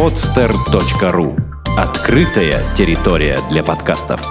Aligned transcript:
podster.ru 0.00 1.38
Открытая 1.76 2.58
территория 2.74 3.38
для 3.50 3.62
подкастов. 3.62 4.26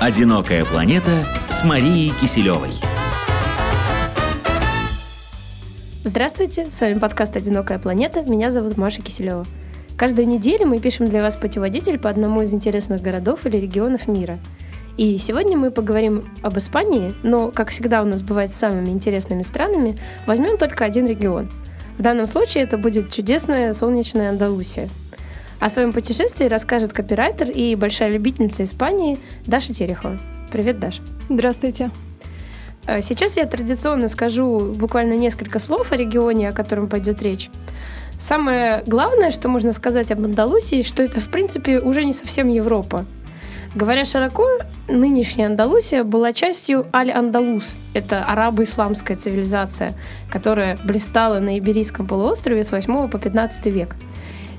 «Одинокая 0.00 0.64
планета» 0.64 1.10
с 1.48 1.64
Марией 1.64 2.12
Киселевой. 2.20 2.70
Здравствуйте, 6.04 6.70
с 6.70 6.80
вами 6.80 7.00
подкаст 7.00 7.34
«Одинокая 7.34 7.80
планета». 7.80 8.22
Меня 8.22 8.50
зовут 8.50 8.76
Маша 8.76 9.02
Киселева. 9.02 9.44
Каждую 9.96 10.28
неделю 10.28 10.68
мы 10.68 10.78
пишем 10.78 11.08
для 11.08 11.22
вас 11.22 11.34
путеводитель 11.34 11.98
по 11.98 12.08
одному 12.08 12.42
из 12.42 12.54
интересных 12.54 13.02
городов 13.02 13.46
или 13.46 13.56
регионов 13.56 14.06
мира. 14.06 14.38
И 15.00 15.16
сегодня 15.16 15.56
мы 15.56 15.70
поговорим 15.70 16.30
об 16.42 16.58
Испании, 16.58 17.14
но, 17.22 17.50
как 17.50 17.70
всегда 17.70 18.02
у 18.02 18.04
нас 18.04 18.22
бывает 18.22 18.52
с 18.52 18.58
самыми 18.58 18.90
интересными 18.90 19.40
странами, 19.40 19.96
возьмем 20.26 20.58
только 20.58 20.84
один 20.84 21.06
регион. 21.06 21.50
В 21.96 22.02
данном 22.02 22.26
случае 22.26 22.64
это 22.64 22.76
будет 22.76 23.10
чудесная 23.10 23.72
солнечная 23.72 24.28
Андалусия. 24.28 24.90
О 25.58 25.70
своем 25.70 25.94
путешествии 25.94 26.44
расскажет 26.44 26.92
копирайтер 26.92 27.48
и 27.50 27.74
большая 27.76 28.10
любительница 28.10 28.62
Испании 28.62 29.18
Даша 29.46 29.72
Терехова. 29.72 30.20
Привет, 30.52 30.80
Даша. 30.80 31.00
Здравствуйте. 31.30 31.90
Э, 32.86 33.00
сейчас 33.00 33.38
я 33.38 33.46
традиционно 33.46 34.06
скажу 34.06 34.74
буквально 34.74 35.14
несколько 35.14 35.60
слов 35.60 35.92
о 35.92 35.96
регионе, 35.96 36.50
о 36.50 36.52
котором 36.52 36.90
пойдет 36.90 37.22
речь. 37.22 37.48
Самое 38.18 38.82
главное, 38.86 39.30
что 39.30 39.48
можно 39.48 39.72
сказать 39.72 40.12
об 40.12 40.22
Андалусии, 40.22 40.82
что 40.82 41.02
это, 41.02 41.20
в 41.20 41.30
принципе, 41.30 41.80
уже 41.80 42.04
не 42.04 42.12
совсем 42.12 42.50
Европа. 42.50 43.06
Говоря 43.74 44.04
широко, 44.04 44.48
нынешняя 44.88 45.46
Андалусия 45.46 46.02
была 46.02 46.32
частью 46.32 46.86
Аль-Андалус. 46.92 47.76
Это 47.94 48.24
арабо-исламская 48.24 49.16
цивилизация, 49.16 49.94
которая 50.28 50.76
блистала 50.84 51.38
на 51.38 51.56
Иберийском 51.56 52.06
полуострове 52.06 52.64
с 52.64 52.72
8 52.72 53.08
по 53.08 53.18
15 53.18 53.66
век– 53.66 53.94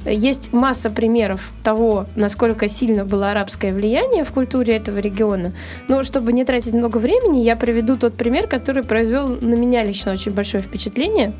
есть 0.05 0.53
масса 0.53 0.89
примеров 0.89 1.51
того, 1.63 2.07
насколько 2.15 2.67
сильно 2.67 3.05
было 3.05 3.31
арабское 3.31 3.73
влияние 3.73 4.23
в 4.23 4.31
культуре 4.31 4.75
этого 4.75 4.99
региона. 4.99 5.53
Но 5.87 6.03
чтобы 6.03 6.33
не 6.33 6.45
тратить 6.45 6.73
много 6.73 6.97
времени, 6.97 7.41
я 7.41 7.55
приведу 7.55 7.97
тот 7.97 8.15
пример, 8.15 8.47
который 8.47 8.83
произвел 8.83 9.27
на 9.27 9.53
меня 9.55 9.83
лично 9.83 10.11
очень 10.11 10.31
большое 10.31 10.63
впечатление. 10.63 11.33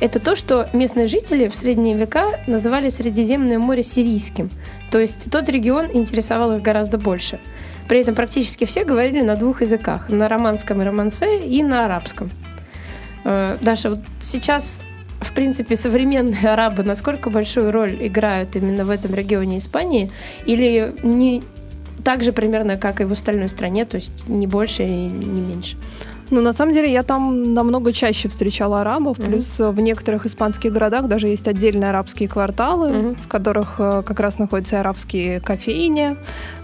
Это 0.00 0.20
то, 0.20 0.36
что 0.36 0.68
местные 0.72 1.06
жители 1.06 1.48
в 1.48 1.54
средние 1.54 1.96
века 1.96 2.40
называли 2.46 2.88
Средиземное 2.88 3.58
море 3.58 3.82
сирийским. 3.82 4.50
То 4.90 4.98
есть 4.98 5.30
тот 5.30 5.48
регион 5.48 5.86
интересовал 5.92 6.56
их 6.56 6.62
гораздо 6.62 6.98
больше. 6.98 7.38
При 7.88 8.00
этом 8.00 8.14
практически 8.14 8.64
все 8.64 8.84
говорили 8.84 9.20
на 9.20 9.36
двух 9.36 9.62
языках. 9.62 10.08
На 10.08 10.28
романском 10.28 10.80
и 10.82 10.84
романсе 10.84 11.46
и 11.46 11.62
на 11.62 11.84
арабском. 11.84 12.30
Э, 13.24 13.56
Даша, 13.60 13.90
вот 13.90 14.00
сейчас 14.20 14.80
в 15.20 15.32
принципе, 15.32 15.76
современные 15.76 16.48
арабы 16.50 16.82
насколько 16.82 17.30
большую 17.30 17.72
роль 17.72 17.96
играют 18.00 18.56
именно 18.56 18.84
в 18.84 18.90
этом 18.90 19.14
регионе 19.14 19.58
Испании? 19.58 20.10
Или 20.46 20.94
не 21.02 21.42
так 22.04 22.22
же 22.22 22.32
примерно, 22.32 22.76
как 22.76 23.00
и 23.00 23.04
в 23.04 23.12
остальной 23.12 23.48
стране, 23.48 23.84
то 23.84 23.96
есть 23.96 24.28
не 24.28 24.46
больше 24.46 24.82
и 24.82 25.06
не 25.08 25.40
меньше? 25.40 25.76
Ну, 26.30 26.40
на 26.40 26.52
самом 26.52 26.72
деле, 26.72 26.90
я 26.90 27.02
там 27.02 27.54
намного 27.54 27.92
чаще 27.92 28.28
встречала 28.28 28.80
арабов, 28.80 29.18
mm-hmm. 29.18 29.26
плюс 29.26 29.58
в 29.58 29.80
некоторых 29.80 30.26
испанских 30.26 30.72
городах 30.72 31.06
даже 31.06 31.28
есть 31.28 31.46
отдельные 31.46 31.90
арабские 31.90 32.28
кварталы, 32.28 32.88
mm-hmm. 32.88 33.16
в 33.22 33.28
которых 33.28 33.76
э, 33.78 34.02
как 34.04 34.20
раз 34.20 34.38
находятся 34.38 34.80
арабские 34.80 35.40
кофейни, 35.40 36.16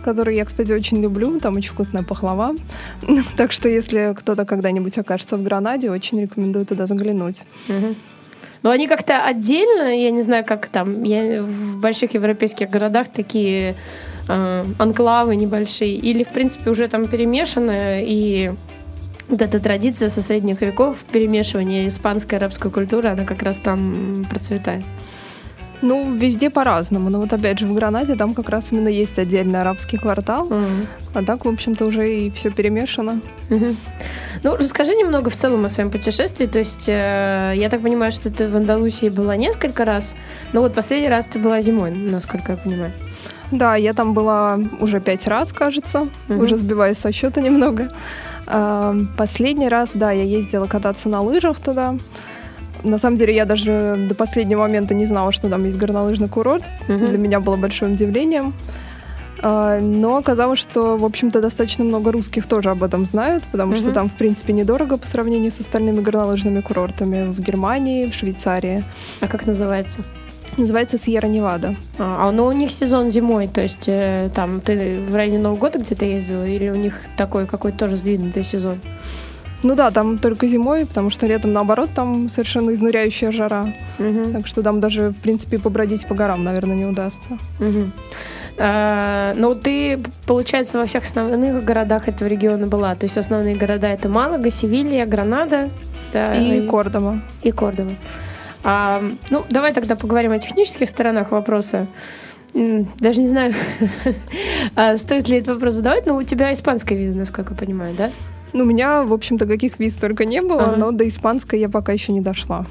которые 0.02 0.38
я, 0.38 0.44
кстати, 0.44 0.72
очень 0.72 1.02
люблю, 1.02 1.38
там 1.40 1.56
очень 1.56 1.72
вкусная 1.72 2.02
пахлава. 2.02 2.54
так 3.36 3.52
что, 3.52 3.68
если 3.68 4.14
кто-то 4.18 4.44
когда-нибудь 4.44 4.96
окажется 4.96 5.36
в 5.36 5.42
Гранаде, 5.42 5.90
очень 5.90 6.20
рекомендую 6.20 6.64
туда 6.64 6.86
заглянуть. 6.86 7.44
Mm-hmm. 7.68 7.96
Но 8.62 8.70
они 8.70 8.88
как-то 8.88 9.24
отдельно, 9.24 9.96
я 9.96 10.10
не 10.10 10.20
знаю, 10.22 10.44
как 10.44 10.66
там, 10.68 11.02
я 11.02 11.42
в 11.42 11.78
больших 11.80 12.14
европейских 12.14 12.68
городах 12.68 13.08
такие 13.08 13.74
э, 14.28 14.64
анклавы 14.78 15.36
небольшие, 15.36 15.94
или, 15.94 16.24
в 16.24 16.28
принципе, 16.28 16.70
уже 16.70 16.88
там 16.88 17.06
перемешано, 17.06 18.02
и 18.02 18.52
вот 19.28 19.40
эта 19.40 19.60
традиция 19.60 20.10
со 20.10 20.20
средних 20.20 20.60
веков, 20.60 20.98
перемешивания 21.10 21.88
испанской 21.88 22.36
и 22.36 22.40
арабской 22.40 22.70
культуры, 22.70 23.08
она 23.08 23.24
как 23.24 23.42
раз 23.42 23.58
там 23.58 24.26
процветает. 24.28 24.84
Ну, 25.82 26.12
везде 26.14 26.50
по-разному. 26.50 27.10
Но 27.10 27.20
вот 27.20 27.32
опять 27.32 27.58
же 27.58 27.66
в 27.66 27.74
Гранаде 27.74 28.16
там 28.16 28.34
как 28.34 28.48
раз 28.48 28.66
именно 28.70 28.88
есть 28.88 29.18
отдельный 29.18 29.60
арабский 29.60 29.96
квартал. 29.96 30.48
Mm. 30.48 30.86
А 31.14 31.22
так, 31.22 31.44
в 31.44 31.48
общем-то, 31.48 31.86
уже 31.86 32.16
и 32.16 32.30
все 32.30 32.50
перемешано. 32.50 33.20
Mm-hmm. 33.48 33.76
Ну, 34.42 34.56
расскажи 34.56 34.94
немного 34.94 35.30
в 35.30 35.36
целом 35.36 35.64
о 35.64 35.68
своем 35.68 35.90
путешествии. 35.90 36.46
То 36.46 36.58
есть, 36.58 36.88
э, 36.88 37.54
я 37.56 37.68
так 37.68 37.82
понимаю, 37.82 38.12
что 38.12 38.30
ты 38.30 38.48
в 38.48 38.56
Андалусии 38.56 39.08
была 39.08 39.36
несколько 39.36 39.84
раз. 39.84 40.14
Но 40.52 40.60
вот 40.60 40.74
последний 40.74 41.08
раз 41.08 41.26
ты 41.26 41.38
была 41.38 41.60
зимой, 41.60 41.90
насколько 41.90 42.52
я 42.52 42.58
понимаю. 42.58 42.92
Да, 43.50 43.74
я 43.74 43.92
там 43.92 44.14
была 44.14 44.58
уже 44.80 45.00
пять 45.00 45.26
раз, 45.26 45.52
кажется. 45.52 46.08
Mm-hmm. 46.28 46.42
Уже 46.42 46.56
сбиваюсь 46.56 46.98
со 46.98 47.10
счета 47.12 47.40
немного. 47.40 47.88
А, 48.46 48.94
последний 49.16 49.68
раз, 49.68 49.90
да, 49.94 50.12
я 50.12 50.24
ездила 50.24 50.66
кататься 50.66 51.08
на 51.08 51.20
лыжах 51.20 51.58
туда. 51.60 51.96
На 52.82 52.98
самом 52.98 53.16
деле 53.16 53.34
я 53.34 53.44
даже 53.44 54.06
до 54.08 54.14
последнего 54.14 54.60
момента 54.60 54.94
не 54.94 55.06
знала, 55.06 55.32
что 55.32 55.48
там 55.48 55.64
есть 55.64 55.76
горнолыжный 55.76 56.28
курорт. 56.28 56.64
Угу. 56.88 57.06
Для 57.06 57.18
меня 57.18 57.40
было 57.40 57.56
большим 57.56 57.92
удивлением. 57.92 58.54
А, 59.42 59.78
но 59.80 60.16
оказалось, 60.16 60.58
что, 60.58 60.96
в 60.96 61.04
общем-то, 61.04 61.40
достаточно 61.40 61.84
много 61.84 62.12
русских 62.12 62.46
тоже 62.46 62.70
об 62.70 62.82
этом 62.82 63.06
знают, 63.06 63.42
потому 63.50 63.72
угу. 63.72 63.80
что 63.80 63.92
там, 63.92 64.08
в 64.10 64.14
принципе, 64.14 64.52
недорого 64.52 64.96
по 64.96 65.06
сравнению 65.06 65.50
с 65.50 65.60
остальными 65.60 66.00
горнолыжными 66.00 66.60
курортами 66.60 67.30
в 67.30 67.40
Германии, 67.40 68.10
в 68.10 68.14
Швейцарии. 68.14 68.84
А 69.20 69.28
как 69.28 69.46
называется? 69.46 70.02
Называется 70.56 70.98
Сьерра 70.98 71.28
Невада. 71.28 71.76
А, 71.98 72.28
а 72.28 72.32
ну 72.32 72.46
у 72.46 72.52
них 72.52 72.70
сезон 72.70 73.10
зимой, 73.10 73.48
то 73.48 73.60
есть 73.60 73.84
э, 73.86 74.30
там 74.34 74.60
ты 74.60 75.00
в 75.08 75.14
районе 75.14 75.38
Нового 75.38 75.58
года 75.58 75.78
где-то 75.78 76.04
ездила, 76.04 76.46
или 76.46 76.68
у 76.68 76.74
них 76.74 77.06
такой 77.16 77.46
какой-то 77.46 77.78
тоже 77.78 77.96
сдвинутый 77.96 78.42
сезон? 78.42 78.78
Ну 79.62 79.74
да, 79.74 79.90
там 79.90 80.18
только 80.18 80.46
зимой, 80.46 80.86
потому 80.86 81.10
что 81.10 81.26
летом, 81.26 81.52
наоборот, 81.52 81.90
там 81.94 82.28
совершенно 82.28 82.72
изнуряющая 82.72 83.30
жара. 83.30 83.74
Угу. 83.98 84.32
Так 84.32 84.46
что 84.46 84.62
там 84.62 84.80
даже, 84.80 85.10
в 85.10 85.16
принципе, 85.16 85.58
побродить 85.58 86.06
по 86.06 86.14
горам, 86.14 86.44
наверное, 86.44 86.76
не 86.76 86.86
удастся. 86.86 87.38
Угу. 87.60 87.90
А, 88.58 89.34
ну, 89.36 89.54
ты, 89.54 90.00
получается, 90.26 90.78
во 90.78 90.86
всех 90.86 91.04
основных 91.04 91.64
городах 91.64 92.08
этого 92.08 92.28
региона 92.28 92.66
была. 92.66 92.94
То 92.94 93.04
есть 93.04 93.18
основные 93.18 93.54
города 93.54 93.88
это 93.88 94.08
Малага, 94.08 94.50
Севилья, 94.50 95.06
Гранада. 95.06 95.70
Да, 96.12 96.34
и, 96.34 96.58
и 96.58 96.66
Кордова. 96.66 97.22
И 97.42 97.52
Кордова. 97.52 97.92
А, 98.62 99.02
ну, 99.30 99.44
давай 99.48 99.72
тогда 99.72 99.96
поговорим 99.96 100.32
о 100.32 100.38
технических 100.38 100.88
сторонах 100.88 101.30
вопроса. 101.30 101.86
Даже 102.52 103.20
не 103.20 103.28
знаю, 103.28 103.54
а 104.74 104.96
стоит 104.96 105.28
ли 105.28 105.38
этот 105.38 105.54
вопрос 105.54 105.74
задавать, 105.74 106.04
но 106.06 106.16
у 106.16 106.22
тебя 106.24 106.52
испанская 106.52 106.98
виза, 106.98 107.16
насколько 107.16 107.52
я 107.54 107.58
понимаю, 107.58 107.94
да? 107.96 108.10
Ну, 108.52 108.64
у 108.64 108.66
меня, 108.66 109.02
в 109.02 109.12
общем-то, 109.12 109.46
каких 109.46 109.78
виз 109.78 109.94
только 109.94 110.24
не 110.24 110.42
было, 110.42 110.64
ага. 110.64 110.76
но 110.76 110.90
до 110.90 111.06
испанской 111.06 111.60
я 111.60 111.68
пока 111.68 111.92
еще 111.92 112.12
не 112.12 112.20
дошла. 112.20 112.66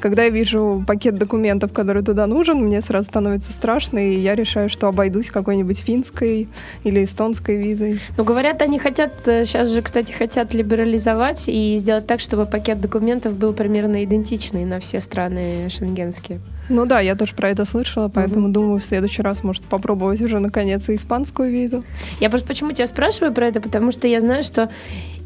Когда 0.00 0.24
я 0.24 0.30
вижу 0.30 0.82
пакет 0.86 1.16
документов, 1.16 1.72
который 1.72 2.02
туда 2.02 2.26
нужен, 2.26 2.58
мне 2.58 2.80
сразу 2.80 3.06
становится 3.06 3.52
страшно, 3.52 3.98
и 3.98 4.18
я 4.18 4.34
решаю, 4.34 4.70
что 4.70 4.88
обойдусь 4.88 5.28
какой-нибудь 5.30 5.78
финской 5.78 6.48
или 6.84 7.04
эстонской 7.04 7.56
визой. 7.56 8.00
Ну, 8.16 8.24
говорят, 8.24 8.62
они 8.62 8.78
хотят, 8.78 9.12
сейчас 9.24 9.68
э, 9.68 9.74
же, 9.74 9.82
кстати, 9.82 10.12
хотят 10.12 10.54
либерализовать 10.54 11.48
и 11.48 11.76
сделать 11.76 12.06
так, 12.06 12.20
чтобы 12.20 12.46
пакет 12.46 12.80
документов 12.80 13.34
был 13.34 13.52
примерно 13.52 14.02
идентичный 14.02 14.64
на 14.64 14.80
все 14.80 15.00
страны 15.00 15.68
шенгенские. 15.68 16.40
Ну 16.70 16.86
да, 16.86 17.00
я 17.00 17.16
тоже 17.16 17.34
про 17.34 17.50
это 17.50 17.64
слышала, 17.64 18.08
поэтому 18.08 18.46
угу. 18.46 18.52
думаю, 18.52 18.80
в 18.80 18.84
следующий 18.84 19.22
раз 19.22 19.42
может 19.42 19.64
попробовать 19.64 20.22
уже 20.22 20.38
наконец 20.38 20.88
и 20.88 20.94
испанскую 20.94 21.50
визу. 21.50 21.84
Я 22.20 22.30
просто 22.30 22.46
почему 22.46 22.70
тебя 22.70 22.86
спрашиваю 22.86 23.34
про 23.34 23.48
это, 23.48 23.60
потому 23.60 23.90
что 23.90 24.06
я 24.06 24.20
знаю, 24.20 24.44
что 24.44 24.70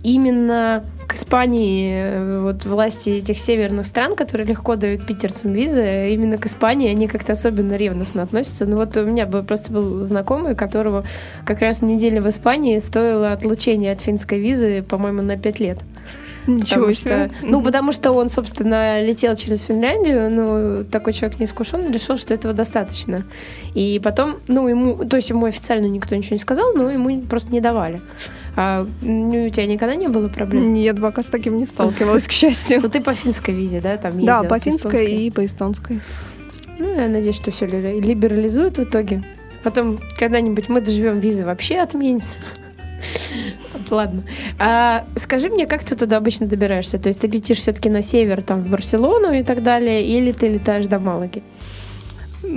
именно 0.03 0.85
к 1.07 1.15
Испании 1.15 1.93
э, 1.93 2.41
вот 2.41 2.65
власти 2.65 3.11
этих 3.11 3.39
северных 3.39 3.87
стран, 3.87 4.17
которые 4.17 4.47
легко 4.47 4.77
дают 4.77 5.07
питерцам 5.07 5.53
визы, 5.53 6.13
именно 6.13 6.39
к 6.39 6.47
Испании 6.47 6.91
они 6.91 7.09
как-то 7.09 7.33
особенно 7.33 7.77
ревностно 7.77 8.23
относятся. 8.23 8.65
Ну 8.65 8.77
вот 8.77 8.97
у 8.97 9.05
меня 9.05 9.27
бы 9.27 9.43
просто 9.43 9.71
был 9.71 10.03
знакомый, 10.03 10.55
которого 10.55 11.05
как 11.45 11.61
раз 11.61 11.83
неделя 11.83 12.23
в 12.23 12.29
Испании 12.29 12.79
стоило 12.79 13.33
отлучение 13.33 13.93
от 13.93 14.01
финской 14.01 14.41
визы, 14.41 14.83
по-моему, 14.83 15.21
на 15.21 15.37
пять 15.37 15.61
лет. 15.61 15.79
Ничего 16.47 16.87
потому 16.87 16.93
себе. 16.95 17.29
Что, 17.29 17.47
ну, 17.47 17.63
потому 17.63 17.93
что 17.93 18.13
он, 18.13 18.29
собственно, 18.29 19.03
летел 19.03 19.35
через 19.37 19.63
Финляндию, 19.63 20.31
ну, 20.31 20.85
такой 20.85 21.13
человек 21.13 21.41
неискушенный, 21.41 21.91
решил, 21.91 22.17
что 22.17 22.35
этого 22.35 22.53
достаточно. 22.53 23.25
И 23.75 24.01
потом, 24.03 24.37
ну, 24.49 24.69
ему, 24.69 25.05
то 25.05 25.17
есть 25.17 25.31
ему 25.31 25.47
официально 25.47 25.87
никто 25.87 26.15
ничего 26.15 26.35
не 26.35 26.41
сказал, 26.41 26.75
но 26.75 26.91
ему 26.91 27.23
просто 27.23 27.51
не 27.51 27.61
давали. 27.61 28.01
А 28.57 28.87
ну, 29.03 29.47
у 29.47 29.49
тебя 29.49 29.67
никогда 29.67 29.97
не 29.97 30.09
было 30.09 30.29
проблем? 30.29 30.75
Нет, 30.75 31.01
пока 31.01 31.23
с 31.23 31.27
таким 31.27 31.57
не 31.57 31.65
сталкивалась, 31.65 32.27
к 32.29 32.33
счастью. 32.33 32.81
Ну, 32.83 32.89
ты 32.89 33.01
по 33.01 33.15
финской 33.15 33.55
визе, 33.55 33.81
да, 33.81 33.97
там 33.97 34.19
ездила? 34.19 34.43
Да, 34.43 34.49
по 34.49 34.59
финской 34.59 35.07
и 35.07 35.31
по 35.31 35.45
эстонской. 35.45 36.01
Ну, 36.79 36.93
я 36.95 37.09
надеюсь, 37.09 37.37
что 37.37 37.51
все 37.51 37.67
либерализуют 37.67 38.79
в 38.79 38.85
итоге. 38.85 39.25
Потом 39.63 39.99
когда-нибудь 40.19 40.69
мы 40.69 40.81
доживем, 40.81 41.19
визы 41.19 41.45
вообще 41.45 41.79
отменят. 41.79 42.25
Ладно. 43.91 44.23
А, 44.59 45.05
скажи 45.17 45.49
мне, 45.49 45.67
как 45.67 45.85
ты 45.85 45.97
туда 45.97 46.17
обычно 46.17 46.47
добираешься? 46.47 46.99
То 46.99 47.09
есть 47.09 47.21
ты 47.21 47.29
летишь 47.29 47.59
все-таки 47.59 47.89
на 47.89 48.03
север, 48.03 48.43
там, 48.43 48.63
в 48.63 48.69
Барселону 48.69 49.33
и 49.33 49.43
так 49.43 49.63
далее, 49.63 50.05
или 50.05 50.33
ты 50.33 50.49
летаешь 50.49 50.87
до 50.87 50.99
Малаги? 50.99 51.43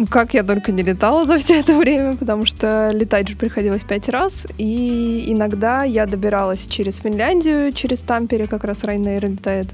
Как 0.10 0.34
я 0.34 0.44
только 0.44 0.72
не 0.72 0.84
летала 0.84 1.26
за 1.26 1.38
все 1.38 1.60
это 1.60 1.76
время, 1.76 2.16
потому 2.18 2.46
что 2.46 2.92
летать 2.94 3.30
же 3.30 3.36
приходилось 3.36 3.84
пять 3.84 4.10
раз. 4.10 4.34
И 4.58 5.26
иногда 5.28 5.84
я 5.84 6.06
добиралась 6.06 6.68
через 6.68 6.98
Финляндию, 6.98 7.72
через 7.72 8.02
Тампере, 8.02 8.48
как 8.48 8.64
раз 8.64 8.84
Райнейр 8.84 9.26
летает. 9.30 9.68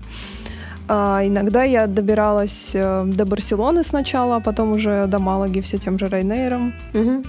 А 0.88 1.21
иногда 1.25 1.63
я 1.63 1.88
добиралась 1.88 2.71
э, 2.73 3.05
до 3.05 3.25
Барселоны 3.25 3.83
сначала, 3.83 4.35
а 4.35 4.39
потом 4.41 4.73
уже 4.73 5.05
до 5.07 5.17
Малаги 5.17 5.61
все 5.61 5.77
тем 5.77 5.97
же 5.97 6.07
Райнейром. 6.07 6.73
Угу. 6.94 7.23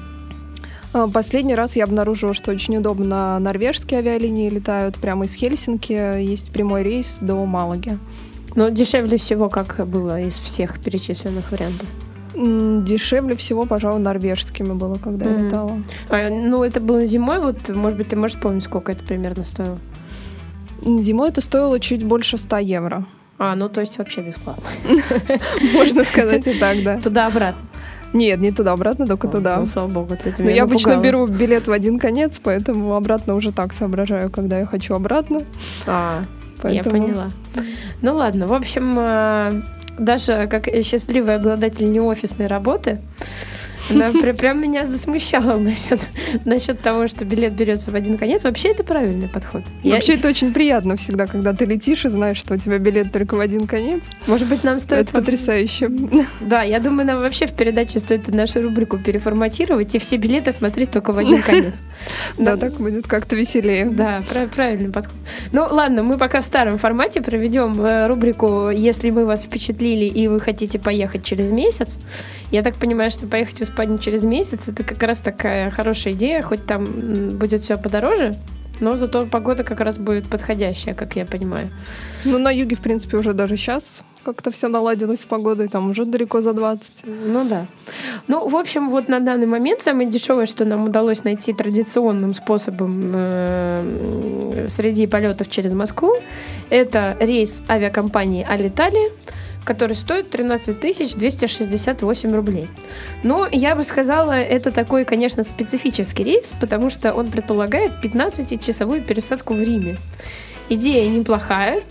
А, 0.94 1.08
Последний 1.08 1.55
раз 1.56 1.75
я 1.76 1.85
обнаружила, 1.85 2.32
что 2.35 2.52
очень 2.52 2.76
удобно 2.76 3.38
норвежские 3.41 3.99
авиалинии 3.99 4.49
летают 4.49 4.96
прямо 4.96 5.25
из 5.26 5.35
Хельсинки. 5.35 5.93
Есть 6.23 6.50
прямой 6.52 6.85
рейс 6.85 7.19
до 7.20 7.44
Малаги. 7.44 7.99
Ну, 8.55 8.70
дешевле 8.70 9.19
всего, 9.19 9.49
как 9.49 9.87
было 9.88 10.20
из 10.20 10.38
всех 10.38 10.79
перечисленных 10.81 11.50
вариантов. 11.50 11.88
Дешевле 12.37 13.37
всего, 13.37 13.64
пожалуй, 13.64 14.00
норвежскими 14.00 14.73
было, 14.73 14.94
когда 14.96 15.26
я 15.31 15.37
Мгм. 15.37 15.44
летала. 15.46 15.82
А, 16.08 16.31
ну, 16.31 16.62
это 16.62 16.81
было 16.81 17.05
зимой, 17.05 17.41
вот, 17.41 17.69
может 17.69 17.99
быть, 17.99 18.08
ты 18.08 18.17
можешь 18.17 18.37
вспомнить, 18.37 18.62
сколько 18.64 18.93
это 18.93 19.05
примерно 19.05 19.43
стоило? 19.44 19.79
Зимой 20.82 21.31
это 21.31 21.41
стоило 21.41 21.81
чуть 21.81 22.05
больше 22.05 22.38
100 22.38 22.58
евро. 22.58 23.05
А, 23.38 23.56
ну, 23.56 23.69
то 23.69 23.81
есть 23.81 23.99
вообще 23.99 24.23
бесплатно. 24.23 24.64
Можно 25.73 26.05
сказать 26.05 26.46
и 26.46 26.55
так, 26.58 26.82
да. 26.85 27.00
Туда-обратно. 27.00 27.61
Нет, 28.14 28.40
не 28.40 28.52
туда-обратно, 28.52 29.06
только 29.06 29.28
туда. 29.28 29.56
Ну, 29.58 29.66
слава 29.66 29.88
богу, 29.88 30.16
ты 30.16 30.32
Но 30.38 30.44
меня 30.44 30.56
я 30.56 30.62
обычно 30.62 30.96
беру 30.96 31.26
билет 31.26 31.66
в 31.66 31.72
один 31.72 31.99
конец, 31.99 32.40
поэтому 32.43 32.94
обратно 32.94 33.34
уже 33.34 33.52
так 33.52 33.75
соображаю, 33.75 34.31
когда 34.31 34.61
я 34.61 34.66
хочу 34.66 34.94
обратно. 34.94 35.40
А, 35.87 36.25
Поэтому... 36.62 36.96
Я 36.96 37.02
поняла. 37.05 37.31
Ну 38.00 38.14
ладно, 38.14 38.46
в 38.46 38.52
общем, 38.52 38.96
э, 38.99 39.62
даже 39.99 40.46
как 40.46 40.69
счастливый 40.82 41.34
обладатель 41.34 41.90
неофисной 41.90 42.46
работы, 42.46 43.00
она 43.90 44.10
пря- 44.10 44.36
прям 44.36 44.60
меня 44.62 44.84
засмущала 44.86 45.56
насчет, 45.58 46.00
насчет 46.44 46.81
того, 46.81 47.06
что 47.06 47.25
билет 47.25 47.52
берется 47.54 47.90
в 47.90 47.94
один 47.94 48.16
конец. 48.19 48.44
Вообще 48.44 48.69
это 48.70 48.84
правильный 48.84 49.28
подход. 49.28 49.62
Я- 49.82 49.94
Вообще 49.94 50.14
это 50.14 50.28
очень 50.28 50.52
приятно 50.52 50.96
всегда, 50.96 51.26
когда 51.26 51.52
ты 51.52 51.64
летишь 51.64 52.04
и 52.04 52.08
знаешь, 52.08 52.38
что 52.38 52.54
у 52.54 52.56
тебя 52.58 52.78
билет 52.78 53.12
только 53.12 53.34
в 53.36 53.40
один 53.40 53.66
конец. 53.66 54.02
может 54.26 54.48
быть, 54.48 54.64
нам 54.64 54.78
стоит... 54.81 55.02
это 55.02 55.12
потрясающе. 55.12 55.90
Да, 56.40 56.62
я 56.62 56.81
думаю, 56.81 57.06
нам 57.06 57.20
вообще 57.20 57.46
в 57.46 57.52
передаче 57.52 57.98
стоит 57.98 58.28
нашу 58.28 58.62
рубрику 58.62 58.98
переформатировать 58.98 59.94
и 59.94 59.98
все 59.98 60.16
билеты 60.16 60.52
смотреть 60.52 60.90
только 60.90 61.12
в 61.12 61.19
один 61.19 61.42
конец. 61.42 61.82
Да, 62.38 62.56
так 62.56 62.75
будет 62.75 63.06
как-то 63.06 63.36
веселее. 63.36 63.86
Да, 63.86 64.22
прав- 64.28 64.50
правильный 64.50 64.90
подход. 64.90 65.14
Ну 65.52 65.66
ладно, 65.70 66.02
мы 66.02 66.19
пока 66.19 66.40
в 66.40 66.44
старом 66.44 66.78
формате 66.78 67.20
проведем 67.22 67.81
э, 67.84 68.06
рубрику 68.06 68.70
«Если 68.70 69.10
мы 69.10 69.25
вас 69.26 69.44
впечатлили 69.44 70.04
и 70.04 70.28
вы 70.28 70.40
хотите 70.40 70.78
поехать 70.78 71.25
через 71.25 71.50
месяц». 71.52 71.98
Я 72.50 72.62
так 72.62 72.76
понимаю, 72.76 73.10
что 73.10 73.26
поехать 73.26 73.62
Испанию 73.74 73.98
через 73.98 74.24
месяц 74.24 74.68
это 74.68 74.84
как 74.84 75.02
раз 75.02 75.18
такая 75.18 75.68
хорошая 75.72 76.14
идея, 76.14 76.42
хоть 76.42 76.64
там 76.64 76.84
будет 77.30 77.62
все 77.62 77.76
подороже, 77.76 78.36
но 78.78 78.94
зато 78.94 79.26
погода 79.26 79.64
как 79.64 79.80
раз 79.80 79.98
будет 79.98 80.28
подходящая, 80.28 80.94
как 80.94 81.16
я 81.16 81.26
понимаю. 81.26 81.70
Ну, 82.24 82.38
на 82.38 82.52
юге, 82.52 82.76
в 82.76 82.80
принципе, 82.80 83.16
уже 83.16 83.32
даже 83.32 83.56
сейчас 83.56 84.04
как-то 84.24 84.52
все 84.52 84.68
наладилось 84.68 85.22
с 85.22 85.24
погодой, 85.24 85.66
там 85.66 85.90
уже 85.90 86.04
далеко 86.04 86.40
за 86.40 86.52
20. 86.52 86.92
Ну 87.04 87.44
да. 87.44 87.66
Ну, 88.28 88.48
в 88.48 88.54
общем, 88.54 88.90
вот 88.90 89.08
на 89.08 89.18
данный 89.18 89.46
момент 89.46 89.82
самое 89.82 90.08
дешевое, 90.08 90.46
что 90.46 90.64
нам 90.64 90.84
удалось 90.84 91.24
найти 91.24 91.52
традиционным 91.52 92.32
способом 92.32 93.12
э, 93.12 94.66
среди 94.68 95.08
полетов 95.08 95.50
через 95.50 95.72
Москву, 95.72 96.14
это 96.70 97.16
рейс 97.18 97.64
авиакомпании 97.68 98.46
Алиталия, 98.48 99.10
который 99.64 99.96
стоит 99.96 100.31
13 100.31 101.16
268 101.16 102.34
рублей. 102.34 102.69
Но 103.22 103.49
я 103.50 103.75
бы 103.75 103.82
сказала, 103.82 104.32
это 104.32 104.70
такой, 104.70 105.05
конечно, 105.05 105.43
специфический 105.43 106.25
рейс, 106.25 106.55
потому 106.61 106.90
что 106.90 107.14
он 107.14 107.31
предполагает 107.31 107.93
15-часовую 108.02 109.02
пересадку 109.02 109.55
в 109.55 109.62
Риме. 109.62 109.99
Идея 110.69 111.08
неплохая, 111.08 111.82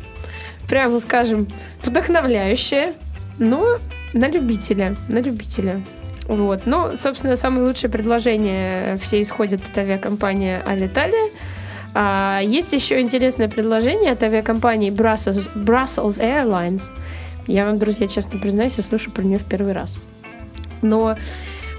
прямо 0.68 1.00
скажем, 1.00 1.48
вдохновляющая, 1.84 2.94
но 3.38 3.80
на 4.14 4.30
любителя, 4.30 4.96
на 5.10 5.20
любителя. 5.20 5.82
Вот. 6.28 6.66
Но, 6.66 6.98
собственно, 6.98 7.36
самое 7.36 7.68
лучшее 7.68 7.90
предложение 7.90 8.98
все 8.98 9.22
исходят 9.22 9.62
от 9.68 9.78
авиакомпании 9.78 10.62
Алиталия. 10.66 11.32
А 11.94 12.40
есть 12.44 12.74
еще 12.74 13.02
интересное 13.02 13.48
предложение 13.48 14.14
от 14.14 14.24
авиакомпании 14.24 14.92
Brussels, 14.92 15.50
Brussels 15.54 16.20
Airlines. 16.20 16.92
Я 17.48 17.66
вам, 17.66 17.78
друзья, 17.80 18.08
честно 18.08 18.40
признаюсь, 18.40 18.78
я 18.78 18.84
слышу 18.84 19.12
про 19.12 19.24
нее 19.24 19.40
в 19.40 19.46
первый 19.46 19.74
раз. 19.74 20.00
Но 20.82 21.18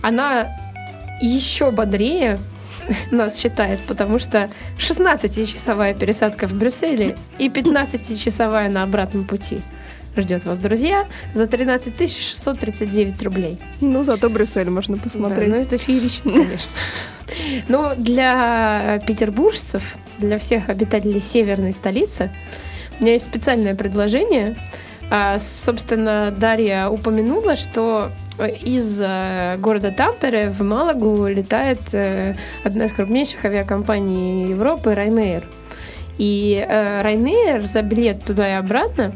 она 0.02 0.56
еще 1.20 1.70
бодрее 1.70 2.38
нас 3.10 3.38
считает, 3.40 3.82
потому 3.82 4.18
что 4.18 4.50
16-часовая 4.78 5.98
пересадка 5.98 6.46
в 6.46 6.54
Брюсселе 6.54 7.16
и 7.38 7.48
15-часовая 7.48 8.68
на 8.68 8.82
обратном 8.82 9.24
пути 9.26 9.60
ждет 10.16 10.44
вас, 10.44 10.58
друзья, 10.58 11.06
за 11.32 11.46
13 11.46 12.08
639 12.10 13.22
рублей. 13.22 13.58
Ну, 13.80 14.04
зато 14.04 14.28
Брюссель 14.30 14.70
можно 14.70 14.96
Да, 14.96 15.02
посмотреть. 15.02 15.48
ну 15.50 15.56
это 15.56 15.76
феерично, 15.78 16.32
конечно. 16.34 16.72
Но 17.68 17.94
для 17.96 19.00
петербуржцев, 19.06 19.96
для 20.18 20.38
всех 20.38 20.68
обитателей 20.68 21.20
северной 21.20 21.72
столицы, 21.72 22.30
у 23.00 23.02
меня 23.02 23.14
есть 23.14 23.24
специальное 23.24 23.74
предложение. 23.74 24.56
А, 25.10 25.38
Собственно, 25.38 26.30
Дарья 26.36 26.88
упомянула, 26.88 27.56
что 27.56 28.10
из 28.38 29.00
э, 29.00 29.56
города 29.58 29.92
Тампере 29.92 30.50
в 30.50 30.62
Малагу 30.62 31.26
летает 31.26 31.94
э, 31.94 32.36
одна 32.64 32.84
из 32.84 32.92
крупнейших 32.92 33.44
авиакомпаний 33.44 34.50
Европы 34.50 34.90
Ryanair. 34.90 35.44
И 36.18 36.64
э, 36.66 37.02
Ryanair 37.02 37.62
за 37.62 37.82
билет 37.82 38.24
туда 38.24 38.48
и 38.48 38.52
обратно 38.52 39.14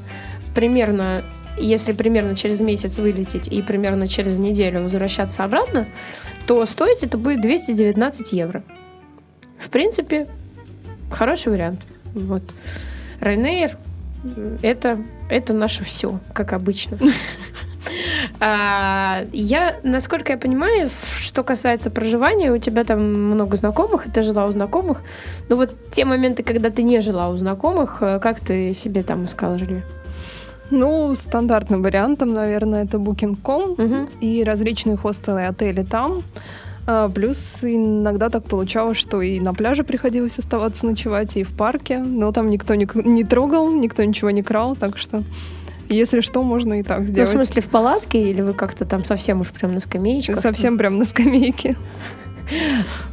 примерно, 0.54 1.22
если 1.56 1.92
примерно 1.92 2.36
через 2.36 2.60
месяц 2.60 2.98
вылететь 2.98 3.48
и 3.48 3.62
примерно 3.62 4.06
через 4.06 4.38
неделю 4.38 4.82
возвращаться 4.82 5.44
обратно, 5.44 5.86
то 6.46 6.64
стоить 6.66 7.02
это 7.02 7.18
будет 7.18 7.40
219 7.40 8.32
евро. 8.32 8.62
В 9.58 9.68
принципе, 9.70 10.28
хороший 11.10 11.52
вариант. 11.52 11.80
Вот. 12.14 12.42
Ryanair 13.20 13.76
это, 14.62 14.98
это 15.30 15.54
наше 15.54 15.84
все, 15.84 16.18
как 16.32 16.52
обычно. 16.52 16.98
А, 18.40 19.24
Я, 19.32 19.76
насколько 19.82 20.32
я 20.32 20.38
понимаю, 20.38 20.90
что 21.20 21.42
касается 21.42 21.90
проживания, 21.90 22.52
у 22.52 22.58
тебя 22.58 22.84
там 22.84 23.00
много 23.30 23.56
знакомых, 23.56 24.06
и 24.06 24.10
ты 24.10 24.22
жила 24.22 24.46
у 24.46 24.50
знакомых. 24.50 25.02
Но 25.48 25.56
вот 25.56 25.70
те 25.90 26.04
моменты, 26.04 26.42
когда 26.42 26.70
ты 26.70 26.82
не 26.82 27.00
жила 27.00 27.28
у 27.30 27.36
знакомых, 27.36 27.98
э, 28.02 28.18
как 28.20 28.40
ты 28.40 28.74
себе 28.74 29.02
там 29.02 29.24
искала 29.24 29.58
жилье? 29.58 29.82
Ну, 30.70 31.14
стандартным 31.14 31.82
вариантом, 31.82 32.32
наверное, 32.34 32.84
это 32.84 32.98
Booking.com 32.98 33.70
Мгм. 33.78 34.08
и 34.20 34.44
различные 34.44 34.96
хостелы 34.96 35.40
и 35.40 35.44
отели 35.44 35.82
там. 35.82 36.22
А, 36.90 37.10
Плюс 37.10 37.58
иногда 37.60 38.30
так 38.30 38.44
получалось, 38.44 38.96
что 38.96 39.20
и 39.20 39.40
на 39.40 39.52
пляже 39.52 39.84
приходилось 39.84 40.38
оставаться 40.38 40.86
ночевать, 40.86 41.36
и 41.36 41.42
в 41.42 41.50
парке. 41.50 41.98
Но 41.98 42.32
там 42.32 42.48
никто 42.48 42.74
не, 42.74 42.88
не 43.04 43.24
трогал, 43.24 43.70
никто 43.70 44.02
ничего 44.02 44.30
не 44.30 44.42
крал, 44.42 44.74
так 44.74 44.96
что 44.96 45.22
если 45.90 46.22
что, 46.22 46.42
можно 46.42 46.80
и 46.80 46.82
так 46.82 47.00
Ну, 47.00 47.04
в 47.04 47.08
сделать. 47.08 47.30
смысле, 47.30 47.60
в 47.60 47.68
палатке, 47.68 48.30
или 48.30 48.40
вы 48.40 48.54
как-то 48.54 48.86
там 48.86 49.04
совсем 49.04 49.42
уж 49.42 49.50
прям 49.50 49.74
на 49.74 49.80
скамеечках? 49.80 50.40
Совсем 50.40 50.78
прям 50.78 50.96
на 50.96 51.04
скамейке. 51.04 51.76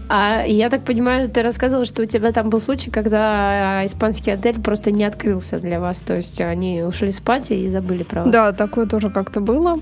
А 0.08 0.44
я 0.48 0.70
так 0.70 0.84
понимаю, 0.84 1.29
ты 1.29 1.41
рассказывала, 1.41 1.84
что 1.84 2.03
у 2.03 2.05
тебя 2.05 2.32
там 2.32 2.50
был 2.50 2.62
случай, 2.62 2.91
когда 2.91 3.82
а, 3.82 3.86
испанский 3.86 4.32
отель 4.32 4.62
просто 4.62 4.91
не 4.91 5.03
открылся 5.03 5.60
для 5.60 5.82
вас. 5.82 6.00
То 6.00 6.15
есть 6.15 6.39
они 6.39 6.84
ушли 6.84 7.12
спать 7.12 7.51
и 7.51 7.67
забыли 7.67 8.03
про 8.03 8.24
вас. 8.24 8.32
Да, 8.32 8.53
такое 8.53 8.86
тоже 8.86 9.10
как-то 9.10 9.41
было. 9.41 9.79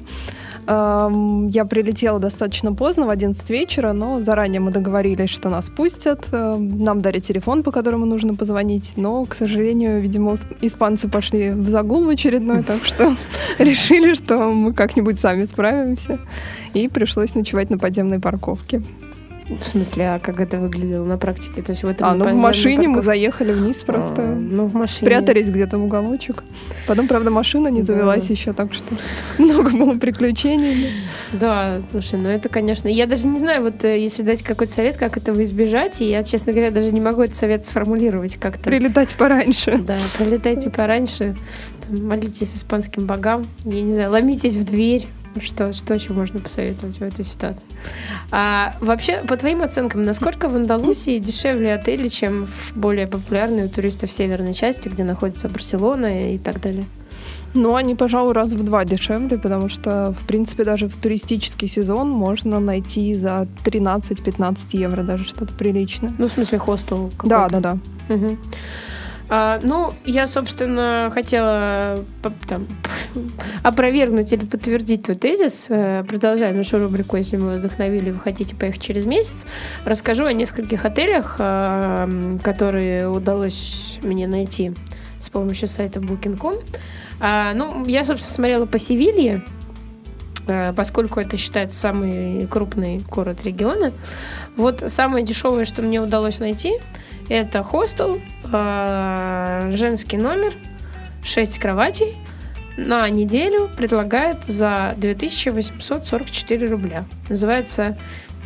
Ам, 0.65 1.47
Я 1.47 1.65
прилетела 1.65 2.19
достаточно 2.19 2.73
поздно, 2.73 3.05
в 3.05 3.09
11 3.09 3.49
вечера, 3.49 3.93
но 3.93 4.21
заранее 4.21 4.61
мы 4.61 4.71
договорились, 4.71 5.29
что 5.29 5.49
нас 5.49 5.69
пустят. 5.69 6.27
Эм, 6.31 6.83
Нам 6.83 7.01
дали 7.01 7.19
телефон, 7.19 7.63
по 7.63 7.71
которому 7.71 8.05
нужно 8.05 8.35
позвонить, 8.35 8.93
но, 8.95 9.25
к 9.25 9.35
сожалению, 9.35 10.01
видимо, 10.01 10.35
испанцы 10.61 11.09
пошли 11.09 11.51
в 11.51 11.67
загул 11.67 12.05
в 12.05 12.09
очередной, 12.09 12.63
так 12.67 12.85
что 12.85 13.15
решили, 13.59 14.13
что 14.13 14.37
мы 14.51 14.73
как-нибудь 14.73 15.19
сами 15.19 15.45
справимся. 15.45 16.19
И 16.73 16.87
пришлось 16.87 17.35
ночевать 17.35 17.69
на 17.69 17.77
подземной 17.77 18.19
парковке. 18.19 18.81
В 19.49 19.61
смысле, 19.63 20.05
а 20.15 20.19
как 20.19 20.39
это 20.39 20.57
выглядело 20.57 21.03
на 21.05 21.17
практике? 21.17 21.61
То 21.61 21.71
есть 21.73 21.83
в 21.83 21.87
этом 21.87 22.07
А, 22.07 22.15
ну 22.15 22.23
в 22.29 22.39
машине 22.39 22.87
мы 22.87 22.95
парковке? 22.95 23.05
заехали 23.05 23.51
вниз 23.51 23.81
А, 23.83 23.85
просто. 23.91 24.21
ну, 24.25 24.65
в 24.67 24.73
машине. 24.73 25.01
Спрятались 25.01 25.49
где-то 25.49 25.77
в 25.77 25.83
уголочек. 25.83 26.43
Потом, 26.87 27.07
правда, 27.07 27.29
машина 27.29 27.67
не 27.67 27.81
Да. 27.81 27.93
завелась 27.93 28.29
еще, 28.29 28.53
так 28.53 28.73
что 28.73 28.85
много 29.37 29.69
было 29.71 29.93
приключений. 29.95 30.87
Да, 31.33 31.81
слушай, 31.91 32.17
ну 32.19 32.29
это, 32.29 32.47
конечно... 32.47 32.87
Я 32.87 33.05
даже 33.05 33.27
не 33.27 33.37
знаю, 33.39 33.63
вот 33.63 33.83
э, 33.83 33.99
если 34.01 34.23
дать 34.23 34.43
какой-то 34.43 34.71
совет, 34.71 34.97
как 34.97 35.17
этого 35.17 35.43
избежать, 35.43 35.99
и 36.01 36.05
я, 36.05 36.23
честно 36.23 36.53
говоря, 36.53 36.71
даже 36.71 36.91
не 36.91 37.01
могу 37.01 37.21
этот 37.23 37.35
совет 37.35 37.65
сформулировать 37.65 38.37
как-то. 38.37 38.63
Прилетать 38.69 39.13
пораньше. 39.15 39.77
Да, 39.77 39.97
пролетайте 40.17 40.69
пораньше, 40.69 41.35
там, 41.87 42.07
молитесь 42.07 42.55
испанским 42.55 43.05
богам, 43.07 43.43
я 43.65 43.81
не 43.81 43.91
знаю, 43.91 44.11
ломитесь 44.11 44.55
в 44.55 44.63
дверь. 44.63 45.07
Что, 45.41 45.73
что 45.73 45.93
еще 45.95 46.13
можно 46.13 46.39
посоветовать 46.39 46.97
в 46.97 47.01
этой 47.01 47.25
ситуации? 47.25 47.65
А 48.31 48.75
вообще, 48.79 49.17
по 49.27 49.35
твоим 49.35 49.61
оценкам, 49.61 50.03
насколько 50.03 50.47
в 50.47 50.55
Андалусии 50.55 51.17
дешевле 51.17 51.73
отели, 51.73 52.07
чем 52.07 52.45
в 52.45 52.73
более 52.75 53.07
популярной 53.07 53.65
у 53.65 53.69
туристов 53.69 54.11
северной 54.11 54.53
части, 54.53 54.89
где 54.89 55.03
находится 55.03 55.49
Барселона 55.49 56.33
и 56.33 56.37
так 56.37 56.61
далее? 56.61 56.85
Ну, 57.55 57.75
они, 57.75 57.93
пожалуй, 57.95 58.33
раз 58.33 58.51
в 58.51 58.63
два 58.63 58.83
дешевле, 58.83 59.37
потому 59.37 59.69
что, 59.69 60.15
в 60.19 60.25
принципе, 60.25 60.63
даже 60.63 60.87
в 60.87 60.95
туристический 60.95 61.67
сезон 61.67 62.09
можно 62.09 62.59
найти 62.59 63.13
за 63.15 63.47
13-15 63.63 64.57
евро 64.71 65.03
даже 65.03 65.23
что-то 65.23 65.53
приличное. 65.53 66.13
Ну, 66.17 66.27
в 66.27 66.31
смысле, 66.31 66.57
хостел 66.57 67.11
Да, 67.23 67.47
какой-то. 67.47 67.59
да, 67.59 67.77
да. 68.07 68.15
Мгм. 68.15 68.39
А, 69.29 69.59
ну, 69.63 69.93
я, 70.05 70.27
собственно, 70.27 71.09
хотела 71.13 71.99
там, 72.47 72.67
опровергнуть 73.63 74.31
или 74.33 74.45
подтвердить 74.45 75.03
твой 75.03 75.17
тезис. 75.17 75.67
Э, 75.69 76.03
Продолжаем 76.07 76.57
нашу 76.57 76.79
рубрику, 76.79 77.17
если 77.17 77.37
мы 77.37 77.57
вдохновили, 77.57 78.11
вы 78.11 78.19
хотите 78.19 78.55
поехать 78.55 78.81
через 78.81 79.05
месяц. 79.05 79.45
Расскажу 79.85 80.25
о 80.25 80.33
нескольких 80.33 80.85
отелях, 80.85 81.35
м, 81.39 82.39
которые 82.39 83.09
удалось 83.09 83.99
мне 84.03 84.27
найти 84.27 84.73
с 85.19 85.29
помощью 85.29 85.67
сайта 85.67 85.99
Booking.com. 85.99 86.55
А, 87.19 87.53
ну, 87.53 87.85
я, 87.85 88.03
собственно, 88.03 88.33
смотрела 88.33 88.65
по 88.65 88.77
Севилье, 88.77 89.43
э, 90.47 90.73
поскольку 90.73 91.19
это 91.19 91.37
считается 91.37 91.79
самый 91.79 92.45
крупный 92.47 92.99
город 93.09 93.43
региона. 93.45 93.93
Вот 94.57 94.83
самое 94.87 95.25
дешевое, 95.25 95.65
что 95.65 95.81
мне 95.81 96.01
удалось 96.01 96.39
найти, 96.39 96.79
это 97.29 97.63
хостел, 97.63 98.19
э, 98.51 99.71
женский 99.73 100.17
номер, 100.17 100.53
6 101.23 101.59
кроватей. 101.59 102.17
На 102.77 103.07
неделю 103.09 103.69
предлагают 103.77 104.45
за 104.45 104.93
2844 104.97 106.67
рубля. 106.67 107.05
Называется, 107.29 107.97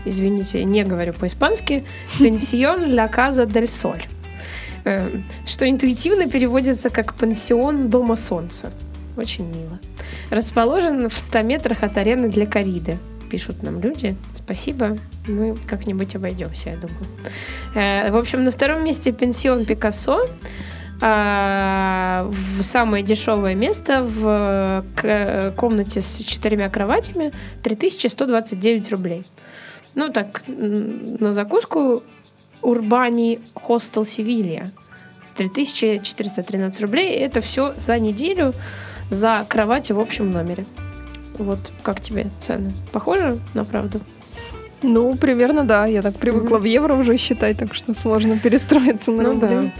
извините, 0.05 0.63
не 0.63 0.83
говорю 0.83 1.13
по-испански, 1.13 1.85
«Пенсион 2.19 2.85
ля 2.85 3.07
Каза 3.07 3.45
дель 3.45 3.69
Соль». 3.69 4.05
Что 5.45 5.69
интуитивно 5.69 6.29
переводится 6.29 6.89
как 6.89 7.13
«Пансион 7.15 7.89
Дома 7.89 8.15
Солнца». 8.15 8.71
Очень 9.17 9.45
мило. 9.47 9.79
Расположен 10.29 11.09
в 11.09 11.17
100 11.17 11.41
метрах 11.41 11.83
от 11.83 11.97
арены 11.97 12.29
для 12.29 12.45
кориды. 12.45 12.97
Пишут 13.29 13.63
нам 13.63 13.81
люди. 13.81 14.15
Спасибо. 14.33 14.97
Мы 15.27 15.55
как-нибудь 15.67 16.15
обойдемся, 16.15 16.69
я 16.69 16.75
думаю. 16.77 17.05
Э, 17.75 18.11
В 18.11 18.15
общем, 18.15 18.43
на 18.43 18.51
втором 18.51 18.85
месте 18.85 19.11
пенсион 19.11 19.65
Пикассо. 19.65 20.29
А, 20.99 22.27
в 22.29 22.63
самое 22.63 23.03
дешевое 23.03 23.53
место 23.55 24.03
в 24.03 24.83
к- 24.95 25.53
комнате 25.55 26.01
с 26.01 26.17
четырьмя 26.19 26.69
кроватями 26.69 27.31
3129 27.63 28.89
рублей. 28.91 29.23
Ну 29.95 30.09
так, 30.09 30.43
на 30.47 31.33
закуску 31.33 32.01
Урбани 32.61 33.39
Хостел 33.53 34.05
Севилья. 34.05 34.71
3413 35.35 36.81
рублей. 36.81 37.15
Это 37.15 37.41
все 37.41 37.73
за 37.77 37.99
неделю 37.99 38.53
за 39.11 39.45
кровать 39.47 39.91
в 39.91 39.99
общем 39.99 40.31
номере. 40.31 40.65
Вот 41.37 41.59
как 41.83 42.01
тебе 42.01 42.27
цены? 42.39 42.73
Похоже 42.91 43.39
на 43.53 43.63
правду? 43.63 44.01
Ну, 44.81 45.15
примерно, 45.15 45.63
да. 45.63 45.85
Я 45.85 46.01
так 46.01 46.15
привыкла 46.15 46.57
в 46.57 46.63
евро 46.63 46.95
уже 46.95 47.17
считать, 47.17 47.57
так 47.59 47.75
что 47.75 47.93
сложно 47.93 48.37
перестроиться 48.39 49.11
на 49.11 49.23
Ну 49.23 49.39
да. 49.39 49.47
рубли. 49.49 49.67
А, 49.67 49.71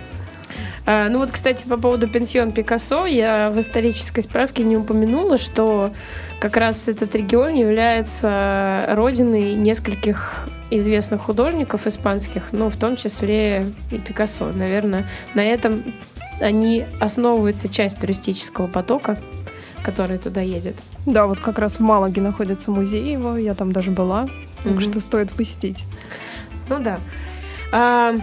ну 0.88 1.18
вот, 1.20 1.32
кстати, 1.32 1.66
по 1.66 1.78
поводу 1.78 2.08
пенсион 2.08 2.52
Пикассо, 2.52 3.06
я 3.06 3.52
в 3.52 3.60
исторической 3.60 4.22
справке 4.22 4.64
не 4.64 4.78
упомянула, 4.78 5.38
что 5.38 5.92
как 6.40 6.56
раз 6.56 6.88
этот 6.88 7.14
регион 7.14 7.54
является 7.56 8.86
родиной 8.92 9.54
нескольких 9.56 10.48
известных 10.70 11.22
художников 11.22 11.88
испанских, 11.88 12.50
ну, 12.54 12.70
в 12.70 12.78
том 12.78 12.96
числе 12.96 13.72
и 13.92 13.98
Пикассо. 13.98 14.52
Наверное, 14.54 15.06
на 15.34 15.44
этом 15.44 15.94
они 16.40 16.86
основываются 17.00 17.68
часть 17.68 18.00
туристического 18.00 18.68
потока, 18.68 19.18
который 19.84 20.18
туда 20.18 20.42
едет. 20.42 20.76
Да, 21.06 21.26
вот 21.26 21.40
как 21.40 21.60
раз 21.60 21.78
в 21.78 21.80
Малаге 21.82 22.22
находится 22.22 22.72
музей 22.72 23.12
его, 23.12 23.38
я 23.38 23.56
там 23.56 23.72
даже 23.72 23.92
была, 23.92 24.28
так 24.64 24.74
Мгм. 24.74 24.82
что 24.82 25.00
стоит 25.00 25.32
посетить. 25.32 25.84
Ну 26.70 26.80
да. 26.80 27.00
А, 27.72 28.16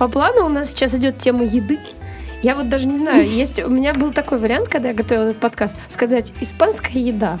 по 0.00 0.08
плану 0.08 0.46
у 0.46 0.48
нас 0.48 0.70
сейчас 0.70 0.94
идет 0.94 1.18
тема 1.18 1.44
еды. 1.44 1.78
Я 2.42 2.54
вот 2.54 2.70
даже 2.70 2.86
не 2.86 2.96
знаю, 2.96 3.28
есть 3.28 3.62
у 3.62 3.68
меня 3.68 3.92
был 3.92 4.12
такой 4.12 4.38
вариант, 4.38 4.70
когда 4.70 4.88
я 4.88 4.94
готовила 4.94 5.24
этот 5.24 5.40
подкаст, 5.40 5.76
сказать 5.88 6.32
испанская 6.40 7.02
еда. 7.02 7.38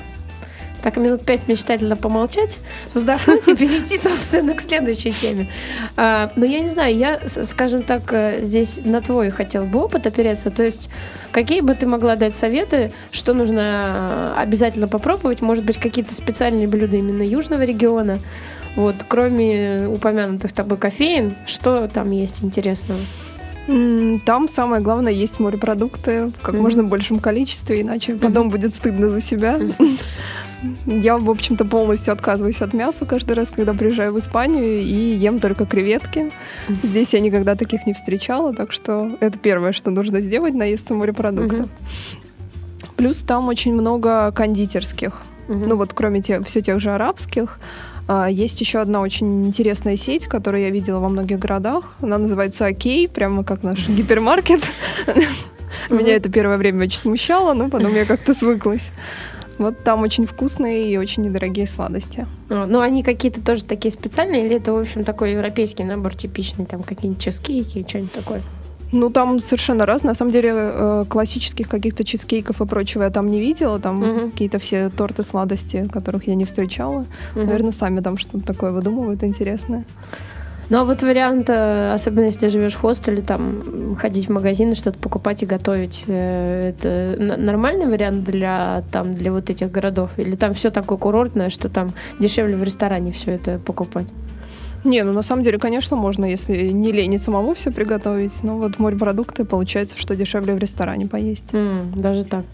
Так 0.82 0.98
минут 0.98 1.24
пять 1.24 1.48
мечтательно 1.48 1.96
помолчать, 1.96 2.60
вздохнуть 2.92 3.48
и 3.48 3.54
перейти, 3.56 3.96
собственно, 3.96 4.52
к 4.52 4.60
следующей 4.60 5.12
теме. 5.12 5.50
А, 5.96 6.32
но 6.36 6.44
я 6.44 6.60
не 6.60 6.68
знаю, 6.68 6.94
я, 6.94 7.20
скажем 7.26 7.82
так, 7.82 8.12
э, 8.12 8.42
здесь 8.42 8.82
на 8.84 9.00
твой 9.00 9.30
хотел 9.30 9.64
бы 9.64 9.78
опыт 9.82 10.06
опереться. 10.06 10.50
То 10.50 10.62
есть, 10.62 10.90
какие 11.32 11.62
бы 11.62 11.74
ты 11.74 11.86
могла 11.86 12.16
дать 12.16 12.34
советы, 12.34 12.92
что 13.10 13.32
нужно 13.32 14.34
э, 14.36 14.40
обязательно 14.40 14.86
попробовать? 14.86 15.40
Может 15.40 15.64
быть, 15.64 15.78
какие-то 15.78 16.12
специальные 16.12 16.68
блюда 16.68 16.96
именно 16.96 17.22
южного 17.22 17.62
региона? 17.62 18.18
Вот, 18.76 18.96
кроме 19.08 19.86
упомянутых 19.88 20.52
тобой 20.52 20.78
кофеин, 20.78 21.34
что 21.46 21.88
там 21.88 22.10
есть 22.10 22.42
интересного? 22.44 23.00
Там 24.24 24.48
самое 24.48 24.82
главное 24.82 25.12
есть 25.12 25.38
морепродукты 25.38 26.26
в 26.26 26.32
как 26.40 26.54
Мгм. 26.54 26.62
можно 26.62 26.82
большем 26.82 27.20
количестве, 27.20 27.82
иначе 27.82 28.14
потом 28.14 28.48
будет 28.48 28.74
стыдно 28.74 29.10
за 29.10 29.20
себя. 29.20 29.60
Я, 30.86 31.18
в 31.18 31.30
общем-то, 31.30 31.64
полностью 31.64 32.12
отказываюсь 32.12 32.60
от 32.62 32.74
мяса 32.74 33.06
каждый 33.06 33.32
раз, 33.32 33.48
когда 33.54 33.72
приезжаю 33.72 34.12
в 34.12 34.18
Испанию, 34.18 34.80
и 34.82 35.14
ем 35.14 35.40
только 35.40 35.66
креветки. 35.66 36.32
Здесь 36.82 37.14
я 37.14 37.20
никогда 37.20 37.54
таких 37.54 37.86
не 37.86 37.92
встречала, 37.94 38.54
так 38.54 38.72
что 38.72 39.16
это 39.20 39.38
первое, 39.38 39.72
что 39.72 39.90
нужно 39.90 40.20
сделать, 40.20 40.54
наесться 40.54 40.92
морепродуктов. 40.94 41.66
Плюс 42.96 43.18
там 43.18 43.48
очень 43.48 43.72
много 43.72 44.32
кондитерских. 44.32 45.22
Ну 45.48 45.76
вот 45.76 45.92
кроме 45.94 46.20
те, 46.22 46.42
все 46.42 46.60
тех 46.60 46.78
же 46.80 46.90
арабских, 46.90 47.58
есть 48.28 48.60
еще 48.60 48.80
одна 48.80 49.00
очень 49.00 49.46
интересная 49.46 49.96
сеть, 49.96 50.26
которую 50.26 50.64
я 50.64 50.70
видела 50.70 50.98
во 50.98 51.08
многих 51.08 51.38
городах. 51.38 51.94
Она 52.00 52.18
называется 52.18 52.66
Окей, 52.66 53.08
прямо 53.08 53.44
как 53.44 53.62
наш 53.62 53.88
гипермаркет. 53.88 54.62
Меня 55.88 56.16
это 56.16 56.30
первое 56.30 56.56
время 56.56 56.86
очень 56.86 56.98
смущало, 56.98 57.54
но 57.54 57.68
потом 57.68 57.94
я 57.94 58.04
как-то 58.04 58.34
свыклась. 58.34 58.90
Вот 59.58 59.84
там 59.84 60.00
очень 60.02 60.24
вкусные 60.26 60.90
и 60.90 60.96
очень 60.96 61.22
недорогие 61.22 61.66
сладости. 61.66 62.26
А, 62.48 62.66
Ну, 62.66 62.80
они 62.80 63.02
какие-то 63.02 63.42
тоже 63.42 63.64
такие 63.64 63.92
специальные, 63.92 64.46
или 64.46 64.56
это, 64.56 64.72
в 64.72 64.78
общем, 64.78 65.04
такой 65.04 65.32
европейский 65.32 65.84
набор 65.84 66.14
типичный, 66.14 66.64
там 66.64 66.82
какие-нибудь 66.82 67.22
чизкейки, 67.22 67.84
что-нибудь 67.86 68.12
такое? 68.12 68.42
Ну, 68.92 69.10
там 69.10 69.38
совершенно 69.40 69.86
разные. 69.86 70.10
На 70.10 70.14
самом 70.14 70.32
деле, 70.32 70.50
э, 70.54 71.04
классических 71.08 71.68
каких-то 71.68 72.04
чизкейков 72.04 72.60
и 72.60 72.66
прочего 72.66 73.04
я 73.04 73.10
там 73.10 73.30
не 73.30 73.40
видела. 73.40 73.78
Там 73.78 73.96
Мгм. 73.98 74.30
какие-то 74.30 74.58
все 74.58 74.90
торты, 74.90 75.22
сладости, 75.22 75.88
которых 75.92 76.26
я 76.28 76.34
не 76.34 76.44
встречала. 76.44 77.06
Мгм. 77.34 77.46
Наверное, 77.46 77.72
сами 77.72 78.00
там 78.00 78.18
что-то 78.18 78.44
такое 78.44 78.72
выдумывают 78.72 79.22
интересное. 79.22 79.84
Ну, 80.70 80.78
а 80.78 80.84
вот 80.84 81.02
вариант, 81.02 81.50
э, 81.50 81.92
особенно 81.94 82.26
если 82.26 82.46
живешь 82.48 82.74
в 82.74 82.80
хостеле, 82.80 83.22
там, 83.22 83.96
ходить 83.96 84.28
в 84.28 84.32
магазин, 84.32 84.76
что-то 84.76 84.98
покупать 85.00 85.42
и 85.42 85.46
готовить, 85.46 86.04
э, 86.06 86.68
это 86.70 87.16
нормальный 87.38 87.86
вариант 87.86 88.22
для, 88.22 88.84
там, 88.92 89.12
для 89.12 89.32
вот 89.32 89.50
этих 89.50 89.72
городов? 89.72 90.10
Или 90.16 90.36
там 90.36 90.54
все 90.54 90.70
такое 90.70 90.96
курортное, 90.96 91.50
что 91.50 91.68
там 91.68 91.92
дешевле 92.20 92.54
в 92.54 92.62
ресторане 92.62 93.10
все 93.10 93.32
это 93.32 93.58
покупать? 93.58 94.06
Не, 94.84 95.02
ну 95.04 95.12
на 95.12 95.22
самом 95.22 95.42
деле, 95.42 95.58
конечно, 95.58 95.96
можно, 95.96 96.24
если 96.24 96.68
не 96.68 96.92
лень 96.92 97.14
и 97.14 97.18
самому 97.18 97.54
все 97.54 97.70
приготовить. 97.70 98.42
Но 98.42 98.56
вот 98.56 98.78
морепродукты, 98.78 99.44
получается, 99.44 99.98
что 99.98 100.16
дешевле 100.16 100.54
в 100.54 100.58
ресторане 100.58 101.06
поесть. 101.06 101.52
М, 101.52 101.92
даже 101.94 102.24
так. 102.24 102.44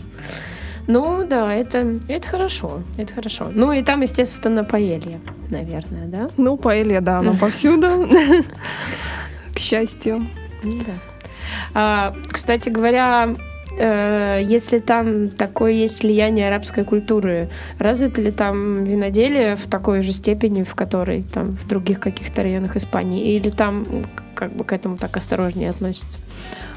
Ну, 0.89 1.27
да, 1.29 1.53
это, 1.53 1.99
это 2.09 2.29
хорошо, 2.29 2.83
это 2.97 3.15
хорошо. 3.15 3.49
Ну, 3.53 3.73
и 3.73 3.83
там, 3.83 4.03
естественно, 4.03 4.63
паэлья, 4.63 5.21
наверное, 5.51 6.07
да? 6.07 6.31
Ну, 6.37 6.57
паэлья, 6.57 7.01
да, 7.01 7.19
она 7.19 7.33
повсюду. 7.41 8.09
К 9.55 9.59
счастью. 9.59 10.27
Ну 10.63 10.73
Да. 10.73 10.93
А, 11.75 12.15
кстати 12.31 12.69
говоря, 12.69 13.35
э, 13.79 14.41
если 14.43 14.79
там 14.79 15.29
такое 15.29 15.73
есть 15.73 16.03
влияние 16.03 16.49
арабской 16.49 16.85
культуры, 16.85 17.49
развито 17.79 18.23
ли 18.23 18.31
там 18.31 18.85
виноделие 18.85 19.57
в 19.57 19.67
такой 19.67 20.03
же 20.03 20.13
степени, 20.13 20.63
в 20.63 20.75
которой 20.75 21.23
там 21.23 21.57
в 21.57 21.67
других 21.67 22.01
каких-то 22.01 22.43
районах 22.43 22.77
Испании, 22.77 23.35
или 23.35 23.51
там 23.51 24.07
как 24.35 24.53
бы 24.53 24.65
к 24.65 24.73
этому 24.73 24.97
так 24.97 25.17
осторожнее 25.17 25.71
относятся? 25.71 26.21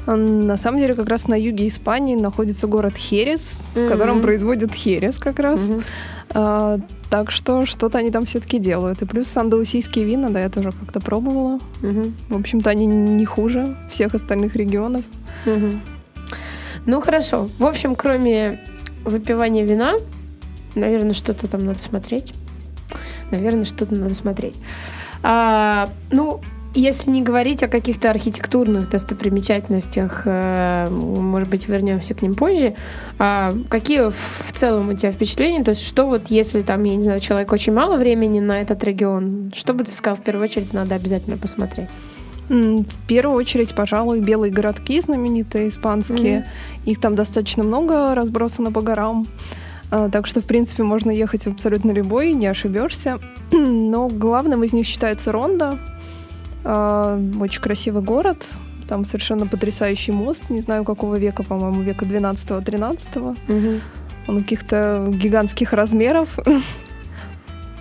На 0.05 0.57
самом 0.57 0.79
деле, 0.79 0.95
как 0.95 1.07
раз 1.07 1.27
на 1.27 1.39
юге 1.39 1.67
Испании 1.67 2.15
находится 2.15 2.67
город 2.67 2.97
Херес, 2.97 3.51
mm-hmm. 3.75 3.85
в 3.85 3.91
котором 3.91 4.21
производят 4.21 4.73
Херес 4.73 5.19
как 5.19 5.39
раз. 5.39 5.59
Mm-hmm. 5.59 5.83
А, 6.31 6.79
так 7.09 7.31
что 7.31 7.65
что-то 7.65 7.97
они 7.99 8.11
там 8.11 8.25
все-таки 8.25 8.59
делают. 8.59 9.01
И 9.01 9.05
плюс 9.05 9.35
андалусийские 9.35 10.05
вина, 10.05 10.29
да, 10.29 10.41
я 10.41 10.49
тоже 10.49 10.71
как-то 10.71 10.99
пробовала. 10.99 11.59
Mm-hmm. 11.81 12.13
В 12.29 12.37
общем-то, 12.37 12.69
они 12.69 12.85
не 12.87 13.25
хуже 13.25 13.75
всех 13.91 14.15
остальных 14.15 14.55
регионов. 14.55 15.03
Mm-hmm. 15.45 15.79
Ну 16.85 17.01
хорошо. 17.01 17.49
В 17.57 17.65
общем, 17.65 17.95
кроме 17.95 18.59
выпивания 19.05 19.63
вина, 19.63 19.95
наверное, 20.75 21.13
что-то 21.13 21.47
там 21.47 21.65
надо 21.65 21.79
смотреть. 21.79 22.33
Наверное, 23.31 23.65
что-то 23.65 23.93
надо 23.95 24.13
смотреть. 24.13 24.55
А, 25.21 25.89
ну, 26.11 26.41
если 26.75 27.09
не 27.09 27.21
говорить 27.21 27.63
о 27.63 27.67
каких-то 27.67 28.09
архитектурных 28.11 28.89
достопримечательностях, 28.89 30.21
э, 30.25 30.87
может 30.89 31.49
быть, 31.49 31.67
вернемся 31.67 32.13
к 32.13 32.21
ним 32.21 32.35
позже, 32.35 32.75
а 33.17 33.53
какие 33.69 34.09
в 34.09 34.51
целом 34.53 34.89
у 34.89 34.93
тебя 34.93 35.11
впечатления? 35.11 35.63
То 35.63 35.71
есть 35.71 35.85
что 35.85 36.05
вот 36.05 36.27
если 36.29 36.61
там, 36.61 36.83
я 36.83 36.95
не 36.95 37.03
знаю, 37.03 37.19
человек 37.19 37.51
очень 37.51 37.73
мало 37.73 37.97
времени 37.97 38.39
на 38.39 38.61
этот 38.61 38.83
регион, 38.83 39.51
что 39.55 39.73
бы 39.73 39.83
ты 39.83 39.91
сказал 39.91 40.15
в 40.17 40.23
первую 40.23 40.43
очередь 40.43 40.73
надо 40.73 40.95
обязательно 40.95 41.37
посмотреть? 41.37 41.89
В 42.49 43.07
первую 43.07 43.37
очередь, 43.37 43.75
пожалуй, 43.75 44.19
белые 44.21 44.51
городки 44.51 44.99
знаменитые 44.99 45.67
испанские. 45.67 46.39
Mm-hmm. 46.39 46.91
Их 46.91 46.99
там 46.99 47.15
достаточно 47.15 47.63
много 47.63 48.15
разбросано 48.15 48.71
по 48.71 48.81
горам. 48.81 49.27
А, 49.91 50.09
так 50.09 50.25
что, 50.27 50.41
в 50.41 50.45
принципе, 50.45 50.83
можно 50.83 51.11
ехать 51.11 51.45
абсолютно 51.45 51.91
любой, 51.91 52.33
не 52.33 52.47
ошибешься. 52.47 53.19
Но 53.51 54.07
главным 54.07 54.63
из 54.63 54.73
них 54.73 54.87
считается 54.87 55.31
Ронда. 55.31 55.77
А, 56.63 57.19
очень 57.39 57.61
красивый 57.61 58.01
город. 58.01 58.45
Там 58.87 59.05
совершенно 59.05 59.45
потрясающий 59.45 60.11
мост. 60.11 60.49
Не 60.49 60.61
знаю, 60.61 60.83
какого 60.83 61.15
века, 61.15 61.43
по-моему, 61.43 61.81
века 61.81 62.05
12-13. 62.05 63.37
Угу. 63.47 63.81
Он 64.27 64.41
каких-то 64.41 65.07
гигантских 65.13 65.73
размеров. 65.73 66.37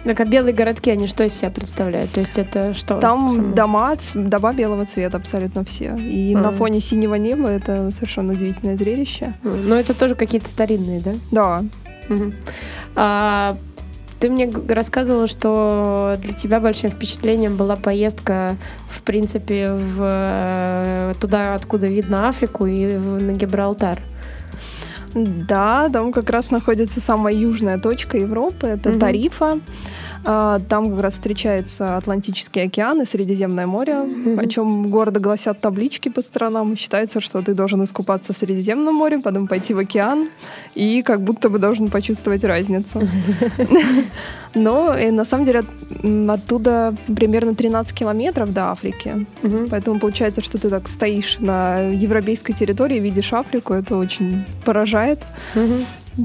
Так, 0.08 0.20
а 0.20 0.24
белые 0.24 0.54
городки, 0.54 0.90
они 0.90 1.06
что 1.06 1.24
из 1.24 1.34
себя 1.34 1.50
представляют? 1.50 2.12
То 2.12 2.20
есть 2.20 2.38
это 2.38 2.72
что? 2.72 2.98
Там 2.98 3.28
само? 3.28 3.54
дома, 3.54 3.94
дома 4.14 4.54
белого 4.54 4.86
цвета 4.86 5.18
абсолютно 5.18 5.64
все. 5.64 5.94
И 5.98 6.34
а. 6.34 6.38
на 6.38 6.50
фоне 6.50 6.80
синего 6.80 7.16
неба 7.16 7.50
это 7.50 7.90
совершенно 7.90 8.32
удивительное 8.32 8.78
зрелище. 8.78 9.34
Но 9.42 9.74
это 9.74 9.92
тоже 9.92 10.14
какие-то 10.14 10.48
старинные, 10.48 11.00
да? 11.00 11.12
Да. 11.30 11.64
Угу. 12.08 12.32
А, 12.96 13.58
ты 14.18 14.30
мне 14.30 14.50
рассказывала, 14.68 15.26
что 15.26 16.16
для 16.22 16.32
тебя 16.32 16.60
большим 16.60 16.88
впечатлением 16.88 17.58
была 17.58 17.76
поездка, 17.76 18.56
в 18.88 19.02
принципе, 19.02 19.72
в, 19.72 19.98
э, 20.00 21.14
туда, 21.20 21.54
откуда 21.54 21.86
видно 21.86 22.28
Африку, 22.28 22.64
и 22.64 22.96
в, 22.96 23.22
на 23.22 23.32
Гибралтар. 23.32 24.00
Да, 25.14 25.90
там 25.92 26.12
как 26.12 26.30
раз 26.30 26.50
находится 26.50 27.02
самая 27.02 27.34
южная 27.34 27.78
точка 27.78 28.16
Европы, 28.16 28.68
это 28.68 28.88
угу. 28.88 29.00
Тарифа. 29.00 29.60
А, 30.24 30.60
там 30.68 30.90
как 30.90 31.00
раз 31.00 31.14
встречается 31.14 31.96
Атлантический 31.96 32.62
океан 32.62 33.00
и 33.02 33.04
Средиземное 33.04 33.66
море, 33.66 33.92
mm-hmm. 33.92 34.40
о 34.40 34.46
чем 34.46 34.90
города 34.90 35.20
гласят 35.20 35.60
таблички 35.60 36.08
по 36.08 36.22
сторонам. 36.22 36.76
Считается, 36.76 37.20
что 37.20 37.42
ты 37.42 37.54
должен 37.54 37.82
искупаться 37.84 38.32
в 38.32 38.36
Средиземном 38.36 38.94
море, 38.94 39.18
потом 39.18 39.46
пойти 39.46 39.74
в 39.74 39.78
океан 39.78 40.28
и 40.74 41.02
как 41.02 41.22
будто 41.22 41.48
бы 41.48 41.58
должен 41.58 41.88
почувствовать 41.88 42.44
разницу. 42.44 43.02
Но 44.54 44.96
и, 44.96 45.10
на 45.10 45.24
самом 45.24 45.44
деле 45.44 45.62
оттуда 46.28 46.94
примерно 47.14 47.54
13 47.54 47.96
километров 47.96 48.52
до 48.52 48.70
Африки. 48.70 49.26
Поэтому 49.70 50.00
получается, 50.00 50.42
что 50.42 50.58
ты 50.58 50.68
так 50.68 50.88
стоишь 50.88 51.38
на 51.38 51.80
европейской 51.80 52.52
территории, 52.52 52.98
видишь 52.98 53.32
Африку, 53.32 53.74
это 53.74 53.96
очень 53.96 54.44
поражает. 54.64 55.20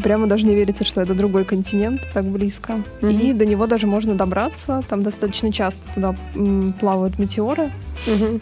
Прямо 0.02 0.28
даже 0.28 0.46
не 0.46 0.56
верится, 0.56 0.86
что 0.86 1.02
это 1.02 1.14
другой 1.14 1.46
континент, 1.46 2.02
так 2.14 2.26
близко. 2.26 2.82
Mm-hmm. 3.02 3.22
И 3.22 3.34
до 3.34 3.46
него 3.46 3.68
даже 3.68 3.88
можно 3.88 4.16
добраться. 4.16 4.82
Там 4.90 5.04
достаточно 5.04 5.52
часто 5.52 5.94
туда 5.94 6.16
м, 6.36 6.74
плавают 6.80 7.20
метеоры. 7.20 7.72
Mm-hmm. 8.08 8.42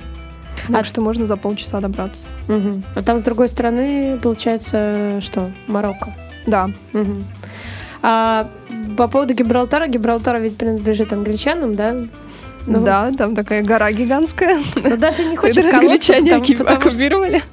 Так 0.68 0.82
а... 0.82 0.84
что 0.84 1.02
можно 1.02 1.26
за 1.26 1.38
полчаса 1.38 1.80
добраться. 1.80 2.28
Угу. 2.48 2.84
А 2.96 3.02
там 3.02 3.20
с 3.20 3.24
другой 3.24 3.50
стороны, 3.50 4.20
получается, 4.22 5.20
что? 5.22 5.52
Марокко. 5.68 6.14
Да. 6.46 6.70
Угу. 6.94 7.24
А 8.04 8.50
по 8.98 9.08
поводу 9.08 9.34
Гибралтара, 9.34 9.88
Гибралтар 9.88 10.40
ведь 10.40 10.58
принадлежит 10.58 11.14
англичанам, 11.14 11.76
да? 11.76 11.96
Ну, 12.68 12.84
да, 12.84 13.12
там 13.12 13.36
такая 13.36 13.64
гора 13.64 13.92
гигантская. 13.92 14.60
Но 14.84 14.96
даже 14.98 15.26
не 15.26 15.36
хочет 15.38 15.70
колоться, 15.70 16.14
потому, 16.14 16.70
оккупировали. 16.70 17.44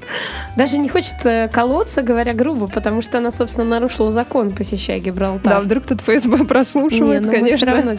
даже 0.56 0.78
не 0.78 0.88
хочет 0.88 1.16
э, 1.24 1.48
колоться, 1.48 2.02
говоря 2.02 2.34
грубо, 2.34 2.68
потому 2.68 3.00
что 3.00 3.18
она, 3.18 3.30
собственно, 3.30 3.66
нарушила 3.66 4.10
закон, 4.10 4.52
посещая 4.52 4.98
Гибралтар. 4.98 5.54
Да, 5.54 5.60
вдруг 5.60 5.86
тут 5.86 6.00
ФСБ 6.00 6.44
прослушивает, 6.44 7.22
не, 7.22 7.26
ну 7.26 7.32
конечно. 7.32 7.56
все 7.56 7.66
равно, 7.66 7.92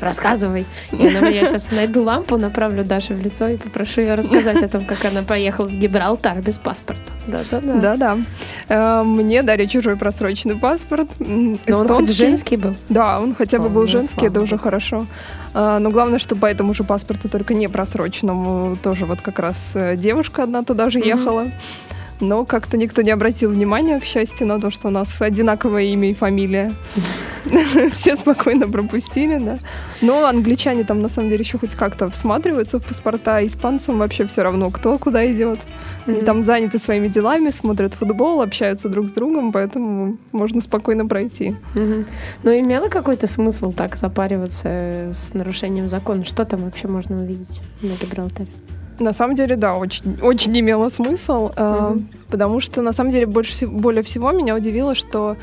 рассказывай. 0.00 0.66
Я, 0.92 1.20
ну, 1.20 1.28
я 1.28 1.44
сейчас 1.44 1.70
найду 1.70 2.02
лампу, 2.02 2.36
направлю 2.36 2.84
Даше 2.84 3.14
в 3.14 3.22
лицо 3.22 3.48
и 3.48 3.56
попрошу 3.56 4.00
ее 4.00 4.14
рассказать 4.14 4.62
о 4.62 4.68
том, 4.68 4.84
как 4.84 5.04
она 5.04 5.22
поехала 5.22 5.66
в 5.66 5.72
Гибралтар 5.72 6.40
без 6.40 6.58
паспорта. 6.58 7.12
Да-да-да. 7.26 7.74
Да-да. 7.74 8.18
Э, 8.68 9.02
мне 9.02 9.42
дали 9.42 9.66
чужой 9.66 9.96
просроченный 9.96 10.56
паспорт. 10.56 11.08
Но 11.18 11.58
он 11.68 11.88
хоть 11.88 12.10
женский 12.10 12.56
был? 12.56 12.76
Да, 12.88 13.20
он 13.20 13.34
хотя 13.34 13.58
бы 13.58 13.68
был 13.68 13.86
женский, 13.86 14.26
это 14.26 14.40
уже 14.40 14.58
хорошо. 14.58 15.06
А, 15.58 15.78
но 15.78 15.90
главное, 15.90 16.18
что 16.18 16.36
по 16.36 16.44
этому 16.44 16.74
же 16.74 16.84
паспорту, 16.84 17.30
только 17.30 17.54
не 17.54 17.66
просроченному, 17.66 18.76
тоже 18.76 19.06
вот 19.06 19.22
как 19.22 19.38
раз 19.38 19.70
э, 19.72 19.96
девушка 19.96 20.42
одна 20.42 20.62
туда 20.62 20.90
же 20.90 20.98
ехала. 20.98 21.46
Но 22.20 22.44
как-то 22.44 22.76
никто 22.76 23.02
не 23.02 23.10
обратил 23.10 23.50
внимания, 23.50 24.00
к 24.00 24.04
счастью, 24.04 24.46
на 24.46 24.58
то, 24.60 24.70
что 24.70 24.88
у 24.88 24.90
нас 24.90 25.20
одинаковое 25.20 25.84
имя 25.84 26.10
и 26.10 26.14
фамилия. 26.14 26.72
Все 27.92 28.16
спокойно 28.16 28.68
пропустили, 28.68 29.38
да. 29.38 29.58
Но 30.00 30.24
англичане 30.26 30.84
там 30.84 31.02
на 31.02 31.08
самом 31.08 31.28
деле 31.28 31.42
еще 31.42 31.58
хоть 31.58 31.74
как-то 31.74 32.08
всматриваются 32.08 32.78
в 32.78 32.84
паспорта, 32.84 33.44
испанцам 33.46 33.98
вообще 33.98 34.26
все 34.26 34.42
равно, 34.42 34.70
кто 34.70 34.98
куда 34.98 35.30
идет. 35.30 35.60
Они 36.06 36.20
там 36.20 36.44
заняты 36.44 36.78
своими 36.78 37.08
делами, 37.08 37.50
смотрят 37.50 37.94
футбол, 37.94 38.40
общаются 38.40 38.88
друг 38.88 39.08
с 39.08 39.12
другом, 39.12 39.52
поэтому 39.52 40.18
можно 40.32 40.60
спокойно 40.60 41.06
пройти. 41.06 41.56
Но 42.42 42.52
имело 42.52 42.88
какой-то 42.88 43.26
смысл 43.26 43.72
так 43.72 43.96
запариваться 43.96 45.10
с 45.12 45.34
нарушением 45.34 45.88
закона? 45.88 46.24
Что 46.24 46.44
там 46.44 46.64
вообще 46.64 46.88
можно 46.88 47.20
увидеть 47.20 47.60
на 47.82 47.92
Гибралтаре? 47.92 48.48
На 48.98 49.12
самом 49.12 49.34
деле, 49.34 49.56
да, 49.56 49.74
очень, 49.74 50.18
очень 50.22 50.58
имело 50.58 50.88
смысл, 50.88 51.50
mm-hmm. 51.50 51.98
э, 51.98 52.30
потому 52.30 52.60
что 52.60 52.82
на 52.82 52.92
самом 52.92 53.10
деле 53.12 53.26
больше 53.26 53.66
более 53.66 54.02
всего 54.02 54.32
меня 54.32 54.54
удивило, 54.54 54.94
что 54.94 55.36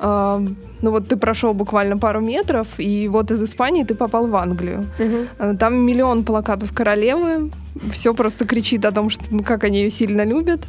э, 0.00 0.46
ну 0.82 0.90
вот 0.90 1.08
ты 1.08 1.16
прошел 1.16 1.54
буквально 1.54 1.98
пару 1.98 2.20
метров, 2.20 2.66
и 2.78 3.08
вот 3.08 3.30
из 3.30 3.42
Испании 3.42 3.84
ты 3.84 3.94
попал 3.94 4.26
в 4.26 4.36
Англию. 4.36 4.86
Mm-hmm. 4.98 5.56
Там 5.56 5.74
миллион 5.74 6.24
плакатов 6.24 6.72
королевы, 6.72 7.50
все 7.92 8.14
просто 8.14 8.44
кричит 8.44 8.84
о 8.84 8.92
том, 8.92 9.10
что 9.10 9.24
ну, 9.30 9.42
как 9.42 9.64
они 9.64 9.78
ее 9.78 9.90
сильно 9.90 10.24
любят. 10.24 10.60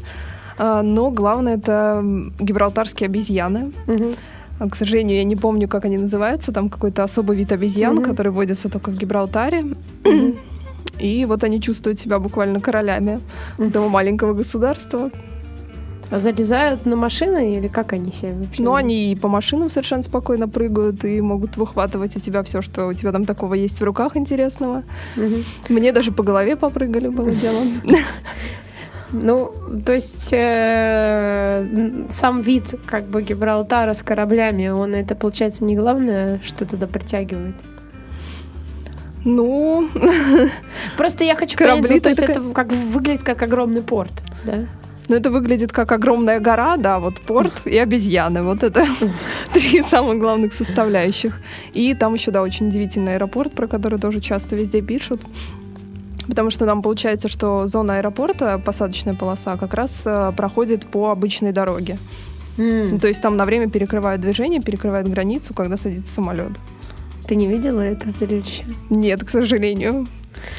Э, 0.58 0.82
но 0.84 1.12
главное 1.12 1.58
это 1.58 2.04
гибралтарские 2.40 3.08
обезьяны. 3.08 3.72
Mm-hmm. 3.88 4.16
К 4.70 4.76
сожалению, 4.76 5.18
я 5.18 5.24
не 5.24 5.36
помню, 5.36 5.68
как 5.68 5.86
они 5.86 5.98
называются. 5.98 6.52
Там 6.52 6.70
какой-то 6.70 7.04
особый 7.04 7.38
вид 7.38 7.52
обезьян, 7.52 7.98
mm-hmm. 7.98 8.10
который 8.10 8.32
водится 8.32 8.70
только 8.70 8.92
в 8.92 8.98
Гибралтаре. 8.98 9.64
Mm-hmm. 10.04 10.38
И 11.00 11.26
вот 11.26 11.44
они 11.44 11.62
чувствуют 11.62 12.00
себя 12.00 12.20
буквально 12.20 12.60
королями 12.60 13.20
этого 13.58 13.90
маленького 13.90 14.34
государства. 14.34 15.12
А 16.12 16.20
залезают 16.20 16.86
на 16.86 16.98
машины 16.98 17.56
или 17.56 17.70
как 17.70 17.94
они 17.94 18.12
себя 18.12 18.34
вообще? 18.34 18.62
Ну, 18.62 18.74
они 18.74 19.14
и 19.14 19.16
по 19.16 19.30
машинам 19.30 19.70
совершенно 19.70 20.04
спокойно 20.04 20.50
прыгают 20.50 21.06
и 21.06 21.22
могут 21.22 21.56
выхватывать 21.56 22.18
у 22.18 22.20
тебя 22.20 22.44
все, 22.44 22.62
что 22.62 22.88
у 22.88 22.94
тебя 22.94 23.14
там 23.14 23.24
такого 23.24 23.54
есть 23.54 23.80
в 23.80 23.84
руках 23.84 24.18
интересного. 24.18 24.84
Угу. 25.16 25.36
Мне 25.70 25.94
даже 25.94 26.12
по 26.12 26.22
голове 26.22 26.58
попрыгали, 26.58 27.08
было 27.08 27.32
дело. 27.32 27.64
Ну, 29.14 29.54
то 29.86 29.94
есть 29.94 30.30
э, 30.32 31.66
сам 32.10 32.40
вид 32.40 32.76
как 32.86 33.08
бы 33.08 33.22
Гибралтара 33.22 33.94
с 33.94 34.04
кораблями, 34.04 34.70
он 34.70 34.96
это 34.96 35.16
получается 35.16 35.66
не 35.66 35.76
главное, 35.76 36.40
что 36.46 36.66
туда 36.66 36.88
притягивает. 36.88 37.56
Ну, 39.26 39.90
просто 40.98 41.24
я 41.24 41.36
хочу 41.36 41.58
корабли 41.58 41.84
понять, 41.84 41.96
ну, 41.96 42.02
то 42.02 42.10
есть 42.10 42.22
это 42.22 42.42
как 42.54 42.72
выглядит 42.72 43.24
как 43.24 43.42
огромный 43.42 43.82
порт, 43.82 44.24
да? 44.46 44.66
Ну, 45.10 45.18
это 45.18 45.30
выглядит 45.30 45.72
как 45.72 45.92
огромная 45.92 46.40
гора, 46.40 46.78
да, 46.78 47.00
вот 47.00 47.20
порт 47.20 47.54
и 47.66 47.78
обезьяны. 47.78 48.44
Вот 48.44 48.64
это 48.64 48.86
три 49.54 49.82
самых 49.82 50.20
главных 50.20 50.54
составляющих. 50.54 51.34
И 51.74 51.94
там 51.94 52.14
еще, 52.14 52.32
да, 52.32 52.42
очень 52.42 52.68
удивительный 52.68 53.16
аэропорт, 53.16 53.52
про 53.52 53.68
который 53.68 54.00
тоже 54.00 54.22
часто 54.22 54.56
везде 54.56 54.82
пишут. 54.82 55.22
Потому 56.28 56.50
что 56.50 56.66
там 56.66 56.82
получается, 56.82 57.28
что 57.28 57.68
зона 57.68 57.98
аэропорта, 57.98 58.58
посадочная 58.64 59.16
полоса, 59.16 59.58
как 59.58 59.74
раз 59.74 60.04
э, 60.06 60.32
проходит 60.38 60.86
по 60.86 61.10
обычной 61.12 61.52
дороге. 61.52 61.98
М, 62.58 63.00
То 63.00 63.08
есть 63.08 63.22
там 63.22 63.36
на 63.36 63.44
время 63.46 63.70
перекрывают 63.70 64.22
движение, 64.22 64.62
перекрывают 64.62 65.08
границу, 65.08 65.54
когда 65.54 65.78
садится 65.78 66.14
самолет. 66.14 66.52
Ты 67.32 67.36
не 67.38 67.48
видела 67.48 67.80
это 67.80 68.12
зрелище? 68.12 68.66
Нет, 68.90 69.24
к 69.24 69.30
сожалению. 69.30 70.06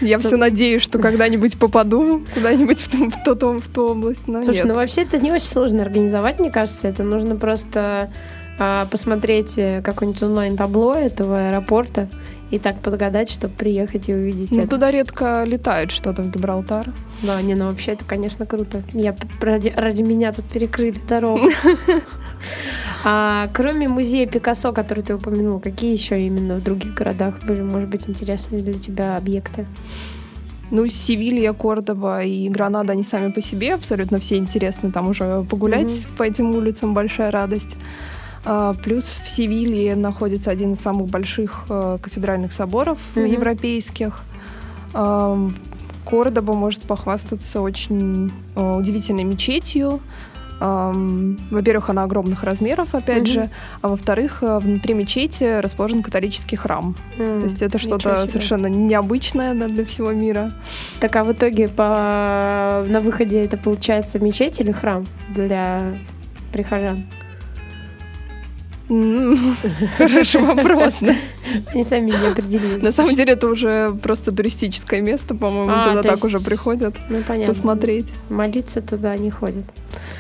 Я 0.00 0.16
Ну- 0.16 0.22
все 0.24 0.38
надеюсь, 0.38 0.80
что 0.80 0.98
когда-нибудь 1.00 1.58
попаду 1.58 2.22
куда-нибудь 2.32 2.80
в, 2.80 2.90
ту- 2.90 3.10
в, 3.10 3.22
ту- 3.38 3.58
в 3.60 3.68
ту 3.68 3.88
область. 3.90 4.26
Но 4.26 4.42
Слушай, 4.42 4.56
нет. 4.60 4.64
ну 4.68 4.74
вообще 4.76 5.02
это 5.02 5.18
не 5.18 5.30
очень 5.30 5.44
сложно 5.48 5.82
организовать, 5.82 6.40
мне 6.40 6.50
кажется. 6.50 6.88
Это 6.88 7.02
нужно 7.02 7.36
просто 7.36 8.10
а, 8.58 8.86
посмотреть 8.86 9.58
э, 9.58 9.82
какое-нибудь 9.82 10.22
онлайн-табло 10.22 10.94
этого 10.94 11.48
аэропорта 11.48 12.08
и 12.50 12.58
так 12.58 12.78
подгадать, 12.78 13.28
чтобы 13.30 13.52
приехать 13.52 14.08
и 14.08 14.14
увидеть 14.14 14.52
Ну, 14.52 14.60
это. 14.60 14.68
туда 14.70 14.90
редко 14.90 15.44
летает 15.46 15.90
что-то 15.90 16.22
в 16.22 16.30
Гибралтар. 16.30 16.90
Да, 17.20 17.42
не, 17.42 17.54
ну 17.54 17.66
вообще 17.66 17.92
это, 17.92 18.06
конечно, 18.06 18.46
круто. 18.46 18.82
Я 18.94 19.14
ради, 19.42 19.74
ради 19.76 20.00
меня 20.00 20.32
тут 20.32 20.46
перекрыли 20.46 20.96
дорогу. 21.06 21.48
А 23.04 23.48
кроме 23.52 23.88
музея 23.88 24.26
Пикассо, 24.26 24.72
который 24.72 25.02
ты 25.02 25.14
упомянул, 25.14 25.58
какие 25.60 25.92
еще 25.92 26.22
именно 26.22 26.56
в 26.56 26.62
других 26.62 26.94
городах 26.94 27.40
были, 27.44 27.60
может 27.62 27.88
быть, 27.88 28.08
интересные 28.08 28.62
для 28.62 28.74
тебя 28.78 29.16
объекты? 29.16 29.66
Ну, 30.70 30.86
Севилья, 30.86 31.52
Кордоба 31.52 32.22
и 32.22 32.48
Гранада, 32.48 32.92
они 32.92 33.02
сами 33.02 33.30
по 33.30 33.40
себе 33.42 33.74
абсолютно 33.74 34.18
все 34.20 34.36
интересны. 34.38 34.90
Там 34.90 35.08
уже 35.08 35.44
погулять 35.50 36.06
по 36.16 36.22
этим 36.22 36.54
улицам 36.54 36.94
большая 36.94 37.30
радость. 37.30 37.76
А, 38.44 38.72
Плюс 38.74 39.04
в 39.04 39.28
Севилье 39.28 39.94
находится 39.96 40.50
один 40.50 40.72
из 40.72 40.80
самых 40.80 41.08
больших 41.08 41.64
э, 41.68 41.98
кафедральных 42.00 42.52
соборов 42.52 42.98
Мгм. 43.14 43.26
европейских. 43.26 44.22
Ам, 44.94 45.54
Кордоба 46.06 46.54
может 46.54 46.82
похвастаться 46.82 47.60
очень 47.60 48.32
э, 48.56 48.74
удивительной 48.76 49.24
мечетью. 49.24 50.00
Во-первых, 50.62 51.90
она 51.90 52.04
огромных 52.04 52.44
размеров, 52.44 52.94
опять 52.94 53.22
Мгм. 53.22 53.26
же, 53.26 53.50
а 53.80 53.88
во-вторых, 53.88 54.42
э, 54.42 54.58
внутри 54.58 54.94
мечети 54.94 55.60
расположен 55.60 56.02
католический 56.02 56.56
храм. 56.56 56.94
То 57.16 57.40
есть 57.42 57.62
это 57.62 57.78
что-то 57.78 58.26
совершенно 58.26 58.68
необычное 58.68 59.54
да, 59.54 59.66
для 59.66 59.84
всего 59.84 60.12
мира. 60.12 60.52
Так, 61.00 61.16
а 61.16 61.24
в 61.24 61.32
итоге 61.32 61.68
по... 61.68 62.84
на 62.86 63.00
выходе 63.00 63.44
это 63.44 63.56
получается 63.56 64.18
мечеть 64.18 64.60
или 64.60 64.72
храм 64.72 65.04
для 65.34 65.80
прихожан? 66.52 67.06
Хороший 69.96 70.42
вопрос. 70.54 70.94
Они 71.72 71.84
сами 71.84 72.10
не 72.10 72.26
определились. 72.26 72.82
На 72.82 72.92
самом 72.92 73.14
деле 73.14 73.32
это 73.32 73.48
уже 73.48 73.92
просто 74.02 74.32
туристическое 74.32 75.00
место, 75.00 75.34
по-моему, 75.34 75.72
А, 75.74 75.96
туда 75.96 76.02
так 76.02 76.24
уже 76.24 76.38
приходят 76.38 76.94
ну, 77.08 77.22
посмотреть. 77.46 78.06
Молиться 78.28 78.80
туда 78.82 79.16
не 79.16 79.30
ходят. 79.30 79.64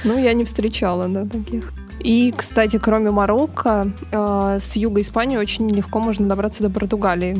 Ну, 0.04 0.18
я 0.18 0.32
не 0.32 0.44
встречала, 0.44 1.08
да, 1.08 1.24
таких. 1.24 1.72
И, 2.00 2.34
кстати, 2.36 2.78
кроме 2.78 3.10
Марокко, 3.10 3.92
э, 4.10 4.58
с 4.60 4.76
юга 4.76 5.00
Испании 5.00 5.36
очень 5.36 5.68
легко 5.68 6.00
можно 6.00 6.26
добраться 6.26 6.62
до 6.62 6.70
Португалии. 6.70 7.36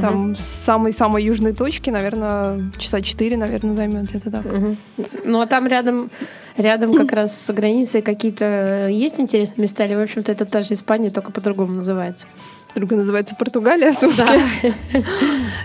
Там 0.00 0.34
с 0.36 0.44
самой-самой 0.44 1.24
южной 1.24 1.52
точки, 1.52 1.90
наверное, 1.90 2.70
часа 2.78 3.00
четыре, 3.00 3.36
наверное, 3.36 3.76
займет 3.76 4.08
где-то 4.08 4.30
так. 4.30 4.44
Мгм. 4.44 4.78
Ну, 5.24 5.40
а 5.40 5.46
там 5.46 5.66
рядом, 5.66 6.10
рядом 6.56 6.94
как 6.94 7.12
раз 7.12 7.38
с 7.38 7.52
границей 7.52 8.00
какие-то 8.00 8.88
есть 8.88 9.20
интересные 9.20 9.62
места? 9.62 9.84
Или, 9.84 9.94
в 9.94 10.00
общем-то, 10.00 10.32
это 10.32 10.46
та 10.46 10.60
же 10.62 10.72
Испания, 10.72 11.10
только 11.10 11.32
по-другому 11.32 11.72
называется? 11.74 12.26
Друга 12.74 12.96
называется 12.96 13.34
Португалия, 13.34 13.92
в 13.92 13.96
смысле? 13.96 14.24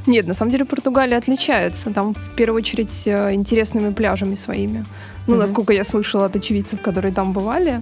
Нет, 0.08 0.28
на 0.28 0.34
самом 0.34 0.52
деле 0.52 0.66
Португалия 0.66 1.18
отличается. 1.18 1.92
Там 1.92 2.14
в 2.14 2.36
первую 2.36 2.62
очередь 2.62 3.08
э, 3.08 3.34
интересными 3.34 3.94
пляжами 3.94 4.36
своими. 4.36 4.84
Ну, 5.28 5.36
насколько 5.36 5.74
я 5.74 5.84
слышала 5.84 6.26
от 6.26 6.36
очевидцев, 6.36 6.82
которые 6.82 7.14
там 7.14 7.34
бывали, 7.34 7.82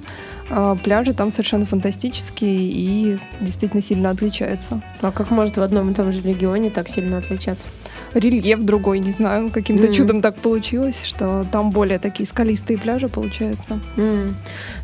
э, 0.49 0.75
пляжи 0.83 1.13
там 1.13 1.31
совершенно 1.31 1.65
фантастические 1.65 2.57
и 2.57 3.17
действительно 3.39 3.81
сильно 3.81 4.09
отличаются. 4.09 4.81
А 5.01 5.11
как 5.11 5.29
может 5.31 5.57
в 5.57 5.61
одном 5.61 5.91
и 5.91 5.93
том 5.93 6.11
же 6.11 6.21
регионе 6.23 6.71
так 6.71 6.89
сильно 6.89 7.19
отличаться? 7.19 7.69
Рельеф 8.15 8.61
другой, 8.61 8.99
не 8.99 9.11
знаю, 9.11 9.49
каким-то 9.51 9.87
Мгм. 9.87 9.93
чудом 9.93 10.21
так 10.21 10.35
получилось, 10.35 11.03
что 11.05 11.45
там 11.51 11.69
более 11.71 11.99
такие 11.99 12.25
скалистые 12.25 12.79
пляжи 12.79 13.09
получаются. 13.09 13.79
М. 13.97 14.35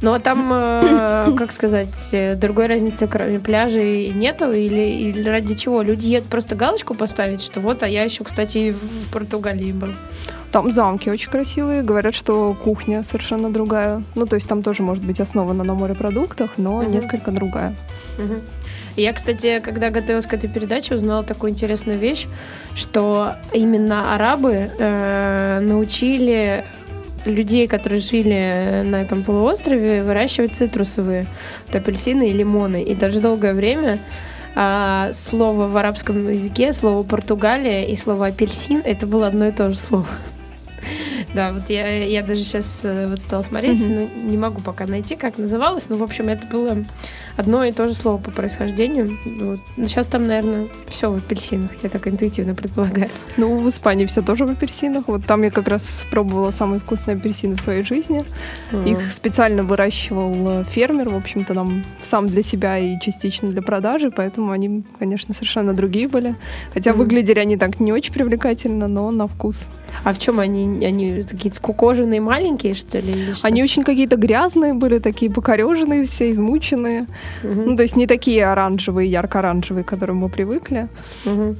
Ну, 0.01 0.11
а 0.13 0.19
там, 0.19 0.49
э, 0.53 1.33
как 1.37 1.51
сказать, 1.53 2.09
э, 2.13 2.35
другой 2.35 2.67
разницы, 2.67 3.07
кроме 3.07 3.39
пляжей, 3.39 4.09
нету? 4.09 4.51
Или, 4.51 4.81
или 4.83 5.27
ради 5.29 5.55
чего? 5.55 5.81
Люди 5.81 6.07
едут 6.07 6.27
просто 6.29 6.55
галочку 6.55 6.93
поставить, 6.93 7.41
что 7.41 7.61
вот, 7.61 7.83
а 7.83 7.87
я 7.87 8.03
еще, 8.03 8.23
кстати, 8.25 8.71
в 8.73 9.11
Португалии 9.11 9.71
был. 9.71 9.93
Там 10.51 10.73
замки 10.73 11.09
очень 11.09 11.31
красивые, 11.31 11.81
говорят, 11.81 12.13
что 12.13 12.53
кухня 12.61 13.03
совершенно 13.03 13.49
другая. 13.49 14.03
Ну, 14.15 14.25
то 14.25 14.35
есть 14.35 14.49
там 14.49 14.61
тоже 14.63 14.83
может 14.83 15.01
быть 15.01 15.21
основана 15.21 15.63
на 15.63 15.73
морепродуктах, 15.73 16.51
но 16.57 16.81
Мгм. 16.81 16.91
несколько 16.91 17.31
другая. 17.31 17.73
Мгм. 18.17 18.41
Я, 18.95 19.13
кстати, 19.13 19.59
когда 19.59 19.89
готовилась 19.89 20.25
к 20.25 20.33
этой 20.33 20.49
передаче, 20.49 20.95
узнала 20.95 21.23
такую 21.23 21.51
интересную 21.51 21.97
вещь, 21.97 22.27
что 22.75 23.35
именно 23.53 24.15
арабы 24.15 24.69
э, 24.77 25.59
научили 25.61 26.65
людей, 27.25 27.67
которые 27.67 28.01
жили 28.01 28.81
на 28.83 29.01
этом 29.01 29.23
полуострове, 29.23 30.03
выращивать 30.03 30.55
цитрусовые, 30.55 31.25
вот 31.67 31.75
апельсины 31.75 32.29
и 32.29 32.33
лимоны. 32.33 32.83
И 32.83 32.95
даже 32.95 33.21
долгое 33.21 33.53
время 33.53 33.99
а, 34.55 35.11
слово 35.13 35.67
в 35.67 35.77
арабском 35.77 36.27
языке, 36.27 36.73
слово 36.73 37.03
Португалия 37.03 37.85
и 37.85 37.95
слово 37.95 38.27
апельсин, 38.27 38.81
это 38.83 39.07
было 39.07 39.27
одно 39.27 39.47
и 39.47 39.51
то 39.51 39.69
же 39.69 39.77
слово. 39.77 40.07
Да, 41.33 41.53
вот 41.53 41.69
я, 41.69 42.03
я 42.03 42.23
даже 42.23 42.41
сейчас 42.43 42.81
вот 42.83 43.21
стала 43.21 43.41
смотреть, 43.41 43.87
Мгм. 43.87 43.95
но 43.95 44.29
не 44.29 44.35
могу 44.37 44.59
пока 44.59 44.85
найти, 44.85 45.15
как 45.15 45.37
называлось, 45.37 45.87
но, 45.87 45.95
в 45.95 46.03
общем, 46.03 46.27
это 46.27 46.45
было 46.45 46.83
одно 47.41 47.63
и 47.65 47.71
то 47.71 47.87
же 47.87 47.93
слово 47.93 48.17
по 48.17 48.31
происхождению. 48.31 49.17
Вот. 49.25 49.59
Но 49.77 49.87
сейчас 49.87 50.07
там, 50.07 50.27
наверное, 50.27 50.67
все 50.87 51.11
в 51.11 51.17
апельсинах, 51.17 51.71
я 51.83 51.89
так 51.89 52.07
интуитивно 52.07 52.55
предполагаю. 52.55 53.09
Ну, 53.37 53.57
в 53.57 53.67
Испании 53.67 54.05
все 54.05 54.21
тоже 54.21 54.45
в 54.45 54.51
апельсинах. 54.51 55.07
Вот 55.07 55.25
там 55.25 55.43
я 55.43 55.49
как 55.51 55.67
раз 55.67 56.05
пробовала 56.11 56.51
самые 56.51 56.79
вкусные 56.79 57.17
апельсины 57.17 57.55
в 57.55 57.61
своей 57.61 57.83
жизни. 57.83 58.23
Их 58.85 59.11
специально 59.11 59.63
выращивал 59.63 60.61
э, 60.61 60.63
фермер, 60.69 61.09
в 61.09 61.15
общем-то, 61.15 61.53
нам 61.53 61.83
сам 62.09 62.27
для 62.27 62.43
себя 62.43 62.77
и 62.77 62.99
частично 62.99 63.49
для 63.49 63.61
продажи, 63.61 64.11
поэтому 64.11 64.51
они, 64.51 64.83
конечно, 64.99 65.33
совершенно 65.33 65.73
другие 65.73 66.07
были. 66.07 66.35
Хотя 66.73 66.91
Мгм. 66.91 66.99
выглядели 66.99 67.39
они 67.39 67.57
так 67.57 67.79
не 67.79 67.91
очень 67.93 68.13
привлекательно, 68.13 68.87
но 68.87 69.11
на 69.11 69.27
вкус. 69.27 69.67
А 70.03 70.13
в 70.13 70.17
чем 70.17 70.39
они? 70.39 70.85
Они 70.85 71.23
такие 71.23 71.53
скукоженные, 71.53 72.21
маленькие, 72.21 72.73
что 72.73 72.99
ли? 72.99 73.33
что? 73.33 73.47
Они 73.47 73.63
очень 73.63 73.83
какие-то 73.83 74.15
грязные 74.15 74.73
были, 74.73 74.99
такие 74.99 75.31
покореженные, 75.31 76.05
все 76.05 76.31
измученные. 76.31 77.07
Мгм. 77.43 77.65
Ну, 77.65 77.75
то 77.75 77.83
есть 77.83 77.95
не 77.95 78.07
такие 78.07 78.45
оранжевые, 78.45 79.09
ярко-оранжевые, 79.09 79.83
к 79.83 79.87
которым 79.87 80.17
мы 80.17 80.29
привыкли. 80.29 80.87
Мгм. 81.25 81.57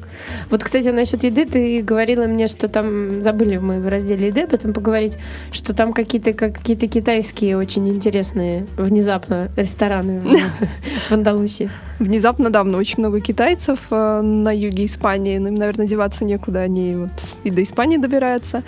Вот, 0.49 0.63
кстати, 0.63 0.89
насчет 0.89 1.23
еды 1.23 1.45
ты 1.45 1.81
говорила 1.81 2.25
мне, 2.25 2.47
что 2.47 2.67
там 2.67 3.21
забыли 3.21 3.57
мы 3.57 3.79
в 3.79 3.87
разделе 3.87 4.27
еды, 4.27 4.47
потом 4.47 4.73
поговорить, 4.73 5.17
что 5.51 5.73
там 5.73 5.93
какие-то 5.93 6.33
какие-то 6.33 6.87
китайские 6.87 7.57
очень 7.57 7.87
интересные 7.89 8.65
внезапно 8.77 9.49
рестораны 9.55 10.21
в 10.21 11.11
Андалусии. 11.11 11.69
Внезапно, 12.01 12.49
да, 12.49 12.63
но 12.63 12.79
очень 12.79 12.97
много 12.97 13.19
китайцев 13.19 13.79
э, 13.91 14.21
на 14.21 14.49
юге 14.49 14.85
Испании. 14.85 15.37
Ну, 15.37 15.49
им, 15.49 15.55
наверное, 15.55 15.85
деваться 15.85 16.25
некуда. 16.25 16.61
Они 16.61 16.95
вот 16.95 17.11
и 17.43 17.51
до 17.51 17.61
Испании 17.61 17.97
добираются. 17.97 18.63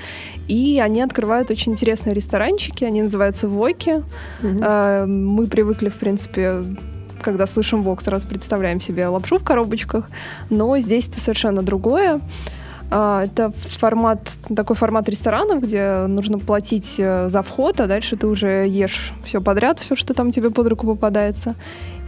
И 0.47 0.79
они 0.79 1.01
открывают 1.01 1.49
очень 1.49 1.71
интересные 1.71 2.13
ресторанчики. 2.13 2.83
Они 2.83 3.01
называются 3.01 3.47
«Воки». 3.47 4.03
Э, 4.43 5.05
Мы 5.07 5.47
привыкли, 5.47 5.89
в 5.89 5.95
принципе, 5.95 6.63
когда 7.23 7.47
слышим 7.47 7.81
вок, 7.81 8.03
сразу 8.03 8.27
представляем 8.27 8.79
себе 8.79 9.07
лапшу 9.07 9.39
в 9.39 9.43
коробочках. 9.43 10.11
Но 10.51 10.77
здесь 10.77 11.07
это 11.07 11.19
совершенно 11.19 11.63
другое. 11.63 12.21
А, 12.91 13.23
Это 13.23 13.51
формат, 13.79 14.29
такой 14.55 14.75
формат 14.75 15.09
ресторанов, 15.09 15.63
где 15.63 16.05
нужно 16.05 16.37
платить 16.37 16.95
э, 16.99 17.29
за 17.31 17.41
вход, 17.41 17.81
а 17.81 17.87
дальше 17.87 18.15
ты 18.15 18.27
уже 18.27 18.67
ешь 18.67 19.11
все 19.23 19.41
подряд, 19.41 19.79
все, 19.79 19.95
что 19.95 20.13
там 20.13 20.31
тебе 20.31 20.51
под 20.51 20.67
руку 20.67 20.85
попадается. 20.85 21.55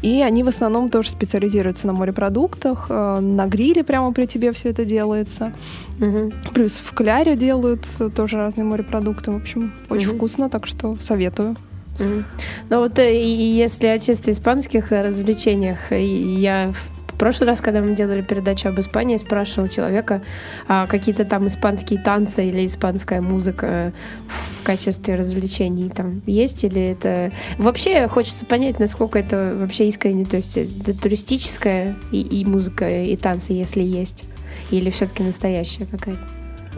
И 0.05 0.21
они 0.21 0.43
в 0.43 0.47
основном 0.47 0.91
тоже 0.91 1.09
специализируются 1.09 1.87
на 1.87 1.93
морепродуктах, 1.93 2.85
э, 2.89 3.19
на 3.19 3.47
гриле 3.47 3.83
прямо 3.83 4.11
при 4.13 4.27
тебе 4.27 4.51
все 4.51 4.69
это 4.69 4.85
делается. 4.85 5.51
Мгм. 5.97 6.31
Плюс 6.53 6.73
в 6.73 6.93
кляре 6.93 7.35
делают 7.35 7.87
э, 7.99 8.11
тоже 8.15 8.37
разные 8.37 8.65
морепродукты. 8.65 9.31
В 9.31 9.35
общем, 9.35 9.73
очень 9.89 10.09
Мгм. 10.09 10.17
вкусно, 10.17 10.49
так 10.51 10.67
что 10.67 10.95
советую. 11.01 11.55
Ну 11.97 12.79
вот 12.79 12.99
э, 12.99 13.19
и 13.19 13.27
если 13.57 13.87
о 13.87 13.97
чисто 13.97 14.29
испанских 14.29 14.91
развлечениях, 14.91 15.91
я 15.91 16.71
в 16.71 16.94
прошлый 17.17 17.49
раз, 17.49 17.61
когда 17.61 17.81
мы 17.81 17.95
делали 17.95 18.21
передачу 18.21 18.69
об 18.69 18.79
Испании, 18.79 19.17
спрашивала 19.17 19.67
человека, 19.67 20.21
а 20.67 20.87
какие-то 20.87 21.25
там 21.25 21.47
испанские 21.47 22.01
танцы 22.01 22.45
или 22.45 22.65
испанская 22.65 23.21
музыка 23.21 23.67
э, 23.67 23.91
в 24.59 24.63
качестве 24.63 25.15
развлечений 25.15 25.89
там 25.89 26.21
есть 26.25 26.63
или 26.63 26.81
это... 26.81 27.31
Вообще 27.57 28.07
хочется 28.07 28.45
понять, 28.45 28.79
насколько 28.79 29.19
это 29.19 29.55
вообще 29.59 29.87
искренне, 29.87 30.25
то 30.25 30.37
есть 30.37 30.57
это 30.57 30.93
туристическая 30.93 31.95
и, 32.11 32.21
и 32.21 32.45
музыка, 32.45 32.89
и 32.89 33.15
танцы, 33.15 33.53
если 33.53 33.83
есть, 33.83 34.23
или 34.71 34.89
все-таки 34.89 35.23
настоящая 35.23 35.85
какая-то. 35.85 36.27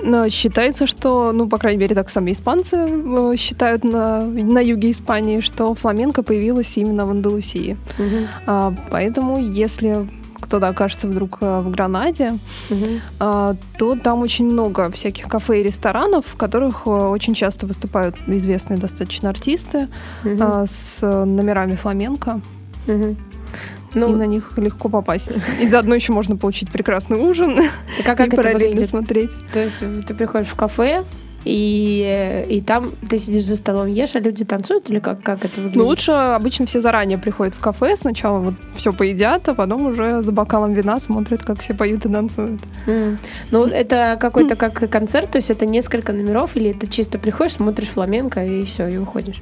Но 0.04 0.30
считается, 0.30 0.86
что, 0.86 1.32
ну, 1.32 1.48
по 1.48 1.58
крайней 1.58 1.80
мере, 1.80 1.96
так 1.96 2.10
сами 2.10 2.32
испанцы 2.32 2.76
э, 2.78 3.36
считают 3.38 3.84
на, 3.84 4.22
на 4.24 4.60
юге 4.60 4.92
Испании, 4.92 5.40
что 5.40 5.74
фламенко 5.74 6.24
появилась 6.24 6.78
именно 6.78 7.06
в 7.06 7.10
Андалусии. 7.10 7.78
Мгм. 7.98 8.28
А, 8.46 8.76
поэтому, 8.92 9.40
если 9.40 10.08
кто-то 10.40 10.68
окажется 10.68 11.08
вдруг 11.08 11.38
э, 11.42 11.62
в 11.62 11.70
Гранаде, 11.72 12.38
а, 13.20 13.56
то 13.78 13.96
там 13.96 14.22
очень 14.22 14.46
много 14.46 14.90
всяких 14.92 15.28
кафе 15.28 15.62
и 15.62 15.64
ресторанов, 15.64 16.26
в 16.28 16.36
которых 16.36 16.84
э, 16.86 16.90
очень 16.90 17.34
часто 17.34 17.66
выступают 17.66 18.16
известные 18.28 18.80
достаточно 18.80 19.30
артисты 19.30 19.88
а, 20.40 20.66
с 20.68 21.00
э, 21.02 21.24
номерами 21.26 21.76
фламенко, 21.76 22.42
и 22.88 24.00
Ну, 24.00 24.16
на 24.16 24.28
них 24.28 24.52
легко 24.58 24.90
попасть. 24.90 25.40
И 25.62 25.68
заодно 25.68 25.96
еще 25.96 26.14
можно 26.14 26.36
получить 26.36 26.70
прекрасный 26.70 27.18
ужин 27.18 27.56
так 28.04 28.10
а 28.10 28.16
как 28.16 28.20
и 28.20 28.28
это 28.28 28.36
параллельно 28.36 28.68
выглядит? 28.68 28.90
смотреть. 28.90 29.32
То 29.52 29.64
есть 29.64 29.84
ты 30.06 30.14
приходишь 30.14 30.48
в 30.48 30.56
кафе, 30.56 31.04
и, 31.48 32.46
и 32.50 32.62
там 32.62 32.92
ты 33.10 33.18
сидишь 33.18 33.46
за 33.46 33.56
столом, 33.56 33.88
ешь, 33.88 34.16
а 34.16 34.20
люди 34.20 34.44
танцуют, 34.44 34.90
или 34.90 35.00
как, 35.00 35.24
как 35.24 35.46
это 35.46 35.56
выглядит? 35.56 35.76
Ну, 35.76 35.86
лучше 35.86 36.12
обычно 36.12 36.66
все 36.66 36.82
заранее 36.82 37.18
приходят 37.18 37.56
в 37.56 37.60
кафе, 37.60 37.96
сначала 37.96 38.40
вот 38.40 38.54
все 38.76 38.92
поедят, 38.92 39.48
а 39.48 39.56
потом 39.56 39.88
уже 39.88 40.22
за 40.24 40.32
бокалом 40.32 40.74
вина 40.74 41.00
смотрят, 41.00 41.44
как 41.44 41.62
все 41.62 41.74
поют 41.74 42.06
и 42.06 42.10
танцуют. 42.10 42.62
М. 42.88 43.18
Ну, 43.52 43.66
это 43.66 44.18
какой-то 44.20 44.56
как 44.56 44.90
концерт, 44.90 45.32
то 45.32 45.38
есть 45.38 45.50
это 45.50 45.66
несколько 45.66 46.12
номеров, 46.14 46.56
или 46.58 46.72
это 46.72 46.88
чисто 46.88 47.18
приходишь, 47.18 47.54
смотришь 47.54 47.90
фламенко, 47.90 48.44
и 48.44 48.64
все, 48.66 48.88
и 48.88 48.98
уходишь? 48.98 49.42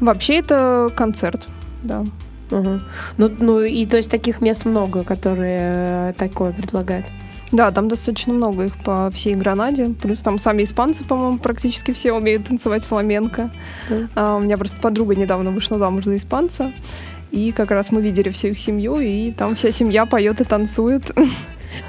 Вообще 0.00 0.38
это 0.38 0.90
концерт, 0.96 1.46
да. 1.82 2.04
Мгм. 2.50 2.82
Ну, 3.18 3.30
ну, 3.38 3.60
и 3.60 3.86
то 3.86 3.96
есть 3.96 4.10
таких 4.10 4.40
мест 4.40 4.64
много, 4.64 5.04
которые 5.04 5.60
э, 5.60 6.12
такое 6.16 6.52
предлагают. 6.52 7.06
Да, 7.50 7.70
там 7.70 7.88
достаточно 7.88 8.32
много 8.32 8.64
их 8.64 8.76
по 8.84 9.10
всей 9.10 9.34
Гранаде. 9.34 9.94
Плюс 10.00 10.20
там 10.20 10.38
сами 10.38 10.64
испанцы, 10.64 11.04
по-моему, 11.04 11.38
практически 11.38 11.92
все 11.92 12.12
умеют 12.12 12.46
танцевать 12.46 12.84
фламенко. 12.84 13.50
Мгм. 13.88 14.10
А, 14.14 14.36
у 14.36 14.40
меня 14.40 14.56
просто 14.56 14.80
подруга 14.80 15.14
недавно 15.14 15.50
вышла 15.50 15.78
замуж 15.78 16.04
за 16.04 16.16
испанца. 16.16 16.72
И 17.30 17.52
как 17.52 17.70
раз 17.70 17.90
мы 17.90 18.00
видели 18.00 18.30
всю 18.30 18.48
их 18.48 18.58
семью, 18.58 18.98
и 19.00 19.32
там 19.32 19.54
вся 19.54 19.70
семья 19.70 20.06
поет 20.06 20.40
и 20.40 20.44
танцует. 20.44 21.10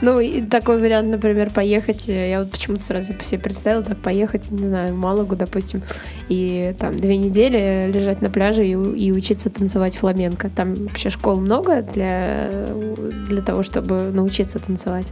Ну, 0.02 0.20
и 0.20 0.42
такой 0.42 0.80
вариант, 0.80 1.10
например, 1.10 1.52
поехать, 1.52 2.08
э, 2.08 2.30
я 2.30 2.40
вот 2.40 2.52
почему-то 2.52 2.84
сразу 2.84 3.14
себе 3.22 3.40
представила, 3.40 3.84
так 3.84 3.98
поехать, 3.98 4.50
не 4.52 4.66
знаю, 4.66 4.94
в 4.94 4.98
Малагу, 4.98 5.36
допустим, 5.36 5.82
и 6.30 6.74
там 6.80 6.96
две 6.98 7.18
недели 7.18 7.92
лежать 7.92 8.22
на 8.22 8.30
пляже 8.30 8.66
и, 8.66 8.72
и 8.72 9.12
учиться 9.12 9.50
танцевать 9.50 9.98
фламенко. 9.98 10.50
Там 10.50 10.76
вообще 10.76 11.10
школ 11.10 11.38
много 11.38 11.82
для, 11.82 12.50
для 13.28 13.42
того, 13.42 13.64
чтобы 13.64 14.12
научиться 14.12 14.60
танцевать. 14.60 15.08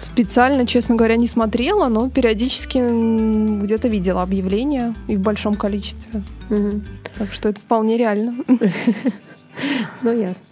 Специально, 0.00 0.64
честно 0.64 0.94
говоря, 0.94 1.16
не 1.16 1.26
смотрела, 1.26 1.88
но 1.88 2.08
периодически 2.08 2.78
где-то 3.62 3.88
видела 3.88 4.22
объявления 4.22 4.94
и 5.08 5.16
в 5.16 5.20
большом 5.20 5.56
количестве. 5.56 6.22
Мгм. 6.50 6.84
Так 7.18 7.32
что 7.32 7.48
это 7.48 7.60
вполне 7.60 7.96
реально. 7.96 8.36
Ну, 10.02 10.16
ясно. 10.16 10.46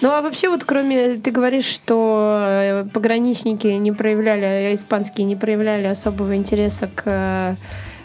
Ну, 0.00 0.10
а 0.10 0.22
вообще 0.22 0.48
вот 0.48 0.64
кроме... 0.64 1.14
Ты 1.14 1.30
говоришь, 1.30 1.66
что 1.66 2.46
э, 2.48 2.84
пограничники 2.92 3.66
не 3.66 3.92
проявляли, 3.92 4.70
э, 4.70 4.74
испанские 4.74 5.26
не 5.26 5.36
проявляли 5.36 5.86
особого 5.86 6.36
интереса 6.36 6.88
к 6.94 7.02
э, 7.06 7.54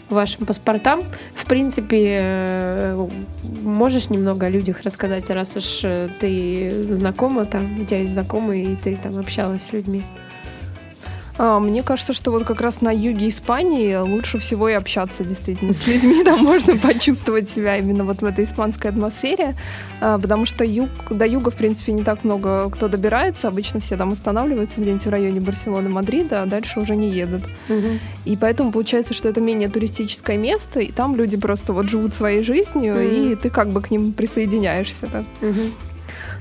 вашим 0.08 0.46
паспортам. 0.46 1.02
В 1.34 1.46
принципе, 1.46 2.94
можешь 3.62 4.10
немного 4.10 4.46
о 4.46 4.50
людях 4.50 4.82
рассказать, 4.82 5.30
раз 5.30 5.56
уж 5.56 5.80
ты 6.20 6.94
знакома 6.94 7.46
там, 7.46 7.80
у 7.80 7.84
тебя 7.84 8.00
есть 8.00 8.12
знакомые, 8.12 8.72
и 8.72 8.76
ты 8.76 8.96
там 8.96 9.18
общалась 9.18 9.62
с 9.62 9.72
людьми. 9.72 10.02
А, 11.36 11.58
Мне 11.58 11.82
кажется, 11.82 12.12
что 12.12 12.30
вот 12.30 12.44
как 12.44 12.60
раз 12.60 12.80
на 12.80 12.90
юге 12.92 13.26
Испании 13.28 13.96
лучше 13.96 14.38
всего 14.38 14.68
и 14.68 14.72
общаться 14.72 15.24
действительно 15.24 15.74
с 15.74 15.86
людьми. 15.86 16.22
Там 16.24 16.44
можно 16.44 16.76
почувствовать 16.78 17.50
себя 17.50 17.76
именно 17.76 18.04
вот 18.04 18.22
в 18.22 18.24
этой 18.24 18.44
испанской 18.44 18.90
атмосфере, 18.90 19.56
А, 20.00 20.18
потому 20.18 20.46
что 20.46 20.64
юг, 20.64 20.88
до 21.10 21.26
юга, 21.26 21.50
в 21.50 21.56
принципе, 21.56 21.92
не 21.92 22.04
так 22.04 22.22
много 22.24 22.70
кто 22.70 22.88
добирается. 22.88 23.48
Обычно 23.48 23.80
все 23.80 23.96
там 23.96 24.12
останавливаются 24.12 24.80
где-нибудь 24.80 25.06
в 25.06 25.10
районе 25.10 25.40
Барселоны, 25.40 25.88
Мадрида, 25.90 26.42
а 26.42 26.46
дальше 26.46 26.78
уже 26.80 26.94
не 26.94 27.08
едут. 27.10 27.42
И 28.24 28.36
поэтому 28.36 28.70
получается, 28.72 29.12
что 29.14 29.28
это 29.28 29.40
менее 29.40 29.68
туристическое 29.68 30.36
место, 30.38 30.80
и 30.80 30.92
там 30.92 31.16
люди 31.16 31.36
просто 31.36 31.72
вот 31.72 31.88
живут 31.88 32.14
своей 32.14 32.42
жизнью, 32.44 32.94
Мгм. 32.94 33.32
и 33.32 33.34
ты 33.36 33.50
как 33.50 33.68
бы 33.70 33.82
к 33.82 33.90
ним 33.90 34.12
присоединяешься. 34.12 35.06
Так. 35.06 35.24
Мгм. 35.40 35.72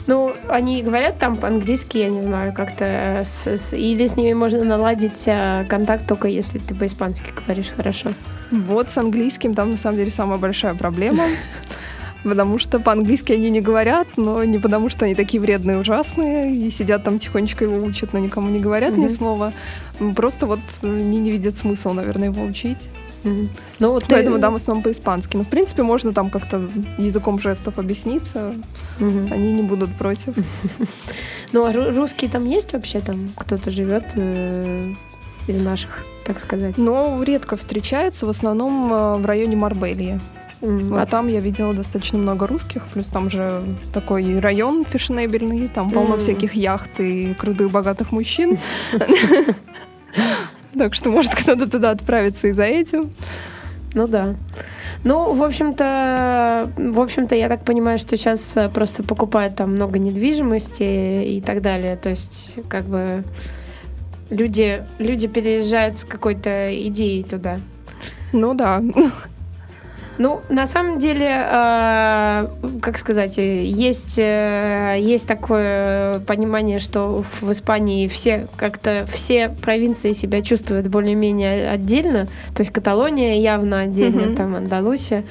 Ну, 0.08 0.34
они 0.50 0.84
говорят 0.84 1.18
там 1.20 1.36
по-английски, 1.38 1.98
я 1.98 2.10
не 2.10 2.22
знаю, 2.22 2.54
как-то 2.54 2.86
э, 2.86 3.24
с- 3.24 3.48
с- 3.48 3.74
или 3.76 4.06
с 4.08 4.18
ними 4.18 4.34
можно 4.34 4.64
наладить 4.64 5.24
э, 5.28 5.66
контакт 5.70 6.08
только 6.08 6.28
если 6.28 6.60
ты 6.60 6.76
по-испански 6.76 7.32
говоришь 7.46 7.72
хорошо. 7.76 8.10
Вот 8.52 8.92
с 8.92 8.98
английским 8.98 9.56
там 9.56 9.72
на 9.72 9.78
самом 9.78 9.98
деле 9.98 10.12
самая 10.12 10.38
большая 10.38 10.74
проблема. 10.76 11.24
Потому 12.24 12.58
что 12.58 12.80
по-английски 12.80 13.34
они 13.34 13.50
не 13.50 13.60
говорят, 13.60 14.08
но 14.16 14.44
не 14.46 14.58
потому, 14.58 14.88
что 14.90 15.04
они 15.04 15.14
такие 15.14 15.42
вредные, 15.42 15.78
ужасные, 15.80 16.56
и 16.56 16.70
сидят 16.70 17.04
там 17.04 17.20
тихонечко 17.20 17.66
его 17.66 17.76
учат, 17.86 18.14
но 18.14 18.20
никому 18.20 18.48
не 18.50 18.60
говорят 18.60 18.96
ни 18.96 19.06
Мгм. 19.06 19.10
слова. 19.10 19.54
Просто 20.16 20.46
вот 20.46 20.60
они 20.84 21.20
не 21.20 21.32
видят 21.32 21.58
смысла, 21.58 21.92
наверное, 21.92 22.30
его 22.30 22.44
учить. 22.46 22.78
Ну, 23.24 23.92
вот 23.92 24.04
ты- 24.06 24.16
Поэтому 24.16 24.38
да, 24.38 24.50
в 24.50 24.56
основном 24.56 24.84
по-испански. 24.84 25.38
Но, 25.38 25.44
в 25.44 25.50
принципе, 25.50 25.84
можно 25.84 26.14
там 26.14 26.30
как-то 26.30 26.62
языком 26.98 27.40
жестов 27.40 27.78
объясниться. 27.80 28.54
Мгм. 29.00 29.32
Они 29.32 29.54
не 29.54 29.62
будут 29.64 29.96
против. 29.98 30.36
Ну, 31.52 31.66
а 31.66 31.72
ру- 31.72 31.96
русские 31.96 32.32
там 32.32 32.46
есть 32.46 32.74
вообще? 32.74 33.00
Там 33.00 33.30
кто-то 33.38 33.70
живет 33.70 34.06
э, 34.16 34.92
из 35.48 35.60
наших, 35.60 36.04
так 36.26 36.40
сказать? 36.40 36.80
Но 36.80 37.22
редко 37.24 37.56
встречаются, 37.58 38.26
в 38.26 38.30
основном 38.30 38.92
э, 38.92 39.18
в 39.20 39.26
районе 39.28 39.56
Марбельи. 39.56 40.20
М, 40.62 40.96
А 40.96 41.06
там 41.06 41.28
я 41.28 41.42
видела 41.42 41.74
достаточно 41.76 42.18
много 42.18 42.48
русских, 42.48 42.82
плюс 42.88 43.08
там 43.08 43.30
же 43.30 43.62
такой 43.94 44.40
район 44.40 44.84
фешенебельный, 44.84 45.68
там 45.68 45.92
полно 45.92 46.16
М. 46.16 46.20
всяких 46.20 46.56
яхт 46.56 47.00
и 47.00 47.36
крутых 47.36 47.70
богатых 47.70 48.12
мужчин. 48.12 48.58
Так 50.78 50.94
что 50.94 51.10
может 51.10 51.34
кто-то 51.36 51.70
туда 51.70 51.92
отправиться 51.92 52.48
и 52.48 52.52
за 52.52 52.64
этим. 52.64 53.12
Ну 53.94 54.08
да. 54.08 54.36
Ну, 55.04 55.34
в 55.34 55.44
общем-то, 55.44 56.72
в 56.78 57.00
общем-то, 57.00 57.36
я 57.36 57.50
так 57.50 57.66
понимаю, 57.66 58.00
что 58.00 58.16
сейчас 58.16 58.56
э, 58.56 58.70
просто 58.70 59.04
покупают 59.04 59.56
там 59.56 59.76
много 59.76 60.00
недвижимости 60.00 61.26
и 61.26 61.42
так 61.42 61.62
далее. 61.62 61.98
То 61.98 62.10
есть, 62.10 62.60
как 62.70 62.86
бы 62.86 63.24
люди, 64.30 64.84
люди 65.00 65.28
переезжают 65.28 65.98
с 65.98 66.06
какой-то 66.06 66.70
идеей 66.88 67.24
туда. 67.24 67.58
Ну 68.32 68.54
да. 68.54 68.82
Ну, 70.20 70.42
на 70.50 70.68
самом 70.68 71.00
деле, 71.00 71.28
э, 71.28 72.48
как 72.82 72.98
сказать, 72.98 73.38
есть, 73.38 74.20
э, 74.20 74.98
есть 75.00 75.28
такое 75.28 76.20
понимание, 76.20 76.80
что 76.80 77.24
в 77.42 77.52
Испании 77.52 78.08
все 78.08 78.48
как-то 78.56 79.06
все 79.08 79.50
провинции 79.50 80.12
себя 80.12 80.42
чувствуют 80.42 80.88
более-менее 80.88 81.70
отдельно. 81.70 82.28
То 82.54 82.62
есть 82.62 82.72
Каталония 82.72 83.40
явно 83.42 83.82
отдельно, 83.82 84.28
Мгм. 84.28 84.36
там 84.36 84.56
Андалусия. 84.56 85.24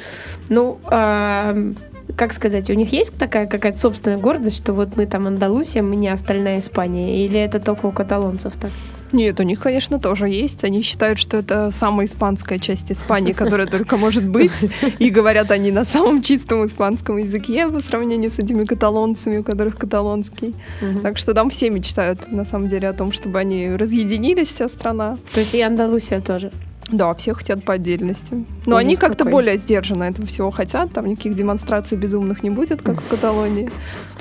Ну, 0.49 0.79
э, 0.90 1.73
как 2.16 2.33
сказать, 2.33 2.68
у 2.71 2.75
них 2.75 2.92
есть 2.92 3.16
такая 3.16 3.47
какая-то 3.47 3.79
собственная 3.79 4.18
гордость, 4.18 4.57
что 4.57 4.73
вот 4.73 4.97
мы 4.97 5.07
там 5.07 5.27
Андалусия, 5.27 5.83
мы 5.83 5.97
не 5.97 6.09
остальная 6.09 6.59
Испания? 6.59 7.25
Или 7.25 7.38
это 7.38 7.61
только 7.61 7.87
у 7.87 7.92
каталонцев 7.92 8.57
так? 8.57 8.71
Нет, 9.12 9.38
у 9.40 9.42
них, 9.42 9.61
конечно, 9.61 9.98
тоже 9.98 10.29
есть. 10.29 10.64
Они 10.64 10.83
считают, 10.83 11.18
что 11.18 11.37
это 11.37 11.70
самая 11.70 12.07
испанская 12.07 12.59
часть 12.59 12.90
Испании, 12.90 13.33
которая 13.33 13.66
только 13.66 13.96
может 13.96 14.27
быть. 14.27 14.53
И 14.98 15.11
говорят 15.11 15.51
они 15.51 15.70
на 15.70 15.85
самом 15.85 16.22
чистом 16.22 16.64
испанском 16.66 17.18
языке 17.18 17.68
по 17.68 17.81
сравнению 17.81 18.31
с 18.31 18.38
этими 18.38 18.64
каталонцами, 18.64 19.38
у 19.38 19.44
которых 19.44 19.77
каталонский. 19.77 20.55
Так 21.03 21.18
что 21.18 21.35
там 21.35 21.51
все 21.51 21.70
мечтают, 21.70 22.33
на 22.33 22.44
самом 22.44 22.68
деле, 22.68 22.88
о 22.88 22.92
том, 22.94 23.12
чтобы 23.12 23.38
они 23.38 23.68
разъединились, 23.77 24.48
вся 24.48 24.68
страна. 24.68 25.18
То 25.35 25.40
есть 25.40 25.55
и 25.55 25.61
Андалусия 25.61 26.20
тоже. 26.20 26.51
Да, 26.90 27.14
все 27.14 27.33
хотят 27.35 27.62
по 27.64 27.75
отдельности. 27.75 28.35
Но 28.66 28.77
Ужас 28.77 28.81
они 28.81 28.97
как-то 28.97 29.18
какой. 29.18 29.33
более 29.33 29.57
сдержанно 29.57 30.05
этого 30.05 30.27
всего 30.27 30.51
хотят. 30.51 30.92
Там 30.92 31.07
никаких 31.07 31.35
демонстраций 31.37 31.97
безумных 31.97 32.42
не 32.42 32.51
будет, 32.51 32.83
как 32.83 33.01
в 33.01 33.09
Каталонии. 33.09 33.71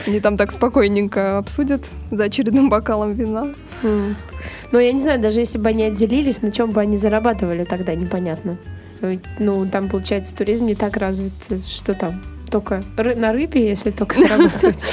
Они 0.07 0.19
там 0.19 0.37
так 0.37 0.51
спокойненько 0.51 1.37
обсудят 1.37 1.83
за 2.11 2.25
очередным 2.25 2.69
бокалом 2.69 3.13
вина. 3.13 3.53
М. 3.83 4.15
Ну, 4.71 4.79
я 4.79 4.93
не 4.93 4.99
знаю, 4.99 5.19
даже 5.21 5.39
если 5.41 5.57
бы 5.57 5.69
они 5.69 5.83
отделились, 5.83 6.41
на 6.41 6.51
чем 6.51 6.71
бы 6.71 6.79
они 6.81 6.97
зарабатывали 6.97 7.65
тогда, 7.65 7.93
непонятно. 7.95 8.57
Ну, 9.39 9.67
там, 9.69 9.89
получается, 9.89 10.35
туризм 10.35 10.65
не 10.67 10.75
так 10.75 10.95
развит. 10.97 11.33
Что 11.67 11.93
там? 11.95 12.21
Только 12.49 12.83
ры- 12.97 13.15
на 13.15 13.31
рыбе, 13.33 13.67
если 13.67 13.91
только 13.91 14.15
зарабатывать. 14.19 14.85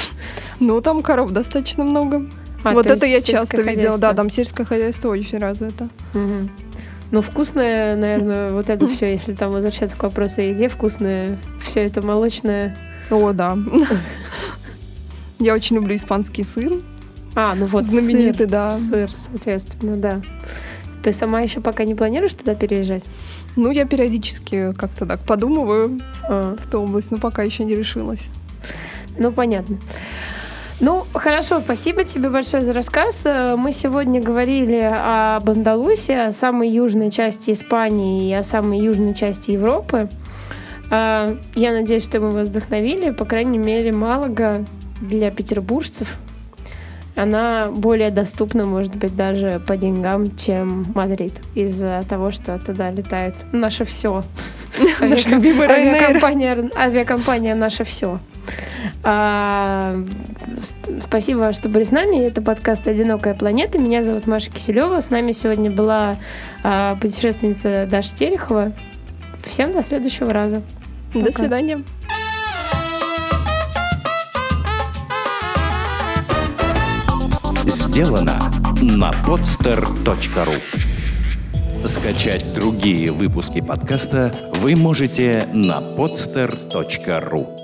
Ну, 0.59 0.81
там 0.81 1.01
коров 1.03 1.31
достаточно 1.31 1.83
много. 1.85 2.25
А, 2.63 2.73
вот 2.73 2.87
то 2.87 2.93
это 2.93 3.05
я 3.05 3.21
часто 3.21 3.61
видела. 3.61 3.97
Да, 3.97 4.13
там 4.13 4.29
сельское 4.29 4.65
хозяйство 4.65 5.09
очень 5.09 5.37
развито. 5.37 5.87
Ну, 7.11 7.21
вкусное, 7.21 7.95
наверное, 7.95 8.51
вот 8.51 8.69
это 8.69 8.87
все, 8.87 9.11
если 9.13 9.33
там 9.33 9.51
возвращаться 9.51 9.97
к 9.97 10.03
вопросу 10.03 10.41
о 10.41 10.43
еде, 10.43 10.67
вкусное, 10.67 11.39
все 11.59 11.81
это 11.85 12.05
молочное. 12.05 12.77
О, 13.09 13.31
да. 13.31 13.57
Я 15.39 15.55
очень 15.55 15.77
люблю 15.77 15.95
испанский 15.95 16.43
сыр. 16.43 16.81
А, 17.35 17.55
ну 17.55 17.65
вот 17.65 17.85
Знаменитый, 17.85 18.39
сыр, 18.39 18.47
да. 18.47 18.71
Сыр, 18.71 19.09
соответственно, 19.09 19.97
да. 19.97 20.21
Ты 21.01 21.11
сама 21.11 21.41
еще 21.41 21.61
пока 21.61 21.85
не 21.85 21.95
планируешь 21.95 22.33
туда 22.33 22.53
переезжать? 22.55 23.05
Ну, 23.55 23.71
я 23.71 23.85
периодически 23.85 24.73
как-то 24.73 25.05
так 25.05 25.21
подумываю 25.21 25.99
А, 26.27 26.55
в 26.61 26.69
ту 26.69 26.81
область, 26.81 27.09
но 27.09 27.17
пока 27.17 27.41
еще 27.41 27.63
не 27.63 27.73
решилась. 27.75 28.27
ну, 29.17 29.31
понятно. 29.31 29.79
Ну, 30.79 31.05
хорошо, 31.13 31.59
спасибо 31.59 32.05
тебе 32.05 32.29
большое 32.29 32.63
за 32.63 32.73
рассказ. 32.73 33.25
Э, 33.25 33.55
Мы 33.57 33.73
сегодня 33.73 34.21
говорили 34.21 34.79
об 34.79 35.49
Андалусии, 35.49 36.27
о 36.27 36.31
самой 36.31 36.69
южной 36.69 37.11
части 37.11 37.51
Испании 37.51 38.29
и 38.29 38.33
о 38.33 38.43
самой 38.43 38.79
южной 38.79 39.13
части 39.13 39.51
Европы. 39.51 40.09
Э, 40.89 41.35
Я 41.55 41.73
надеюсь, 41.73 42.03
что 42.03 42.21
мы 42.21 42.31
вас 42.31 42.47
вдохновили. 42.47 43.09
По 43.09 43.25
крайней 43.25 43.57
мере, 43.57 43.91
Малага 43.91 44.65
для 45.01 45.31
петербуржцев. 45.31 46.17
Она 47.17 47.67
более 47.69 48.11
доступна, 48.11 48.63
может 48.65 48.95
быть, 48.95 49.13
даже 49.17 49.61
по 49.67 49.75
деньгам, 49.75 50.33
чем 50.37 50.85
Мадрид. 50.95 51.33
Из-за 51.55 52.05
того, 52.07 52.31
что 52.31 52.57
туда 52.57 52.89
летает 52.91 53.33
наше 53.51 53.83
все. 53.83 54.23
Наш 55.01 55.25
любимый 55.27 55.67
Ryanair. 55.67 55.95
Авиакомпания, 55.95 56.71
авиакомпания 56.73 57.55
«Наше 57.55 57.83
все». 57.83 58.19
А, 59.03 59.95
спасибо, 60.99 61.53
что 61.53 61.69
были 61.69 61.83
с 61.83 61.91
нами. 61.91 62.25
Это 62.25 62.41
подкаст 62.41 62.87
«Одинокая 62.87 63.33
планета». 63.33 63.77
Меня 63.79 64.01
зовут 64.01 64.27
Маша 64.27 64.51
Киселева. 64.51 64.99
С 64.99 65.09
нами 65.09 65.31
сегодня 65.31 65.71
была 65.71 66.17
а, 66.63 66.95
путешественница 66.95 67.87
Даша 67.89 68.13
Терехова. 68.15 68.73
Всем 69.45 69.71
до 69.71 69.81
следующего 69.81 70.33
раза. 70.33 70.61
До 71.13 71.21
Пока. 71.21 71.39
свидания. 71.39 71.83
Сделано 77.65 78.39
на 78.81 79.11
podster.ru 79.25 80.55
Скачать 81.85 82.45
другие 82.53 83.11
выпуски 83.11 83.61
подкаста 83.61 84.33
вы 84.53 84.75
можете 84.75 85.47
на 85.53 85.79
podster.ru 85.79 87.58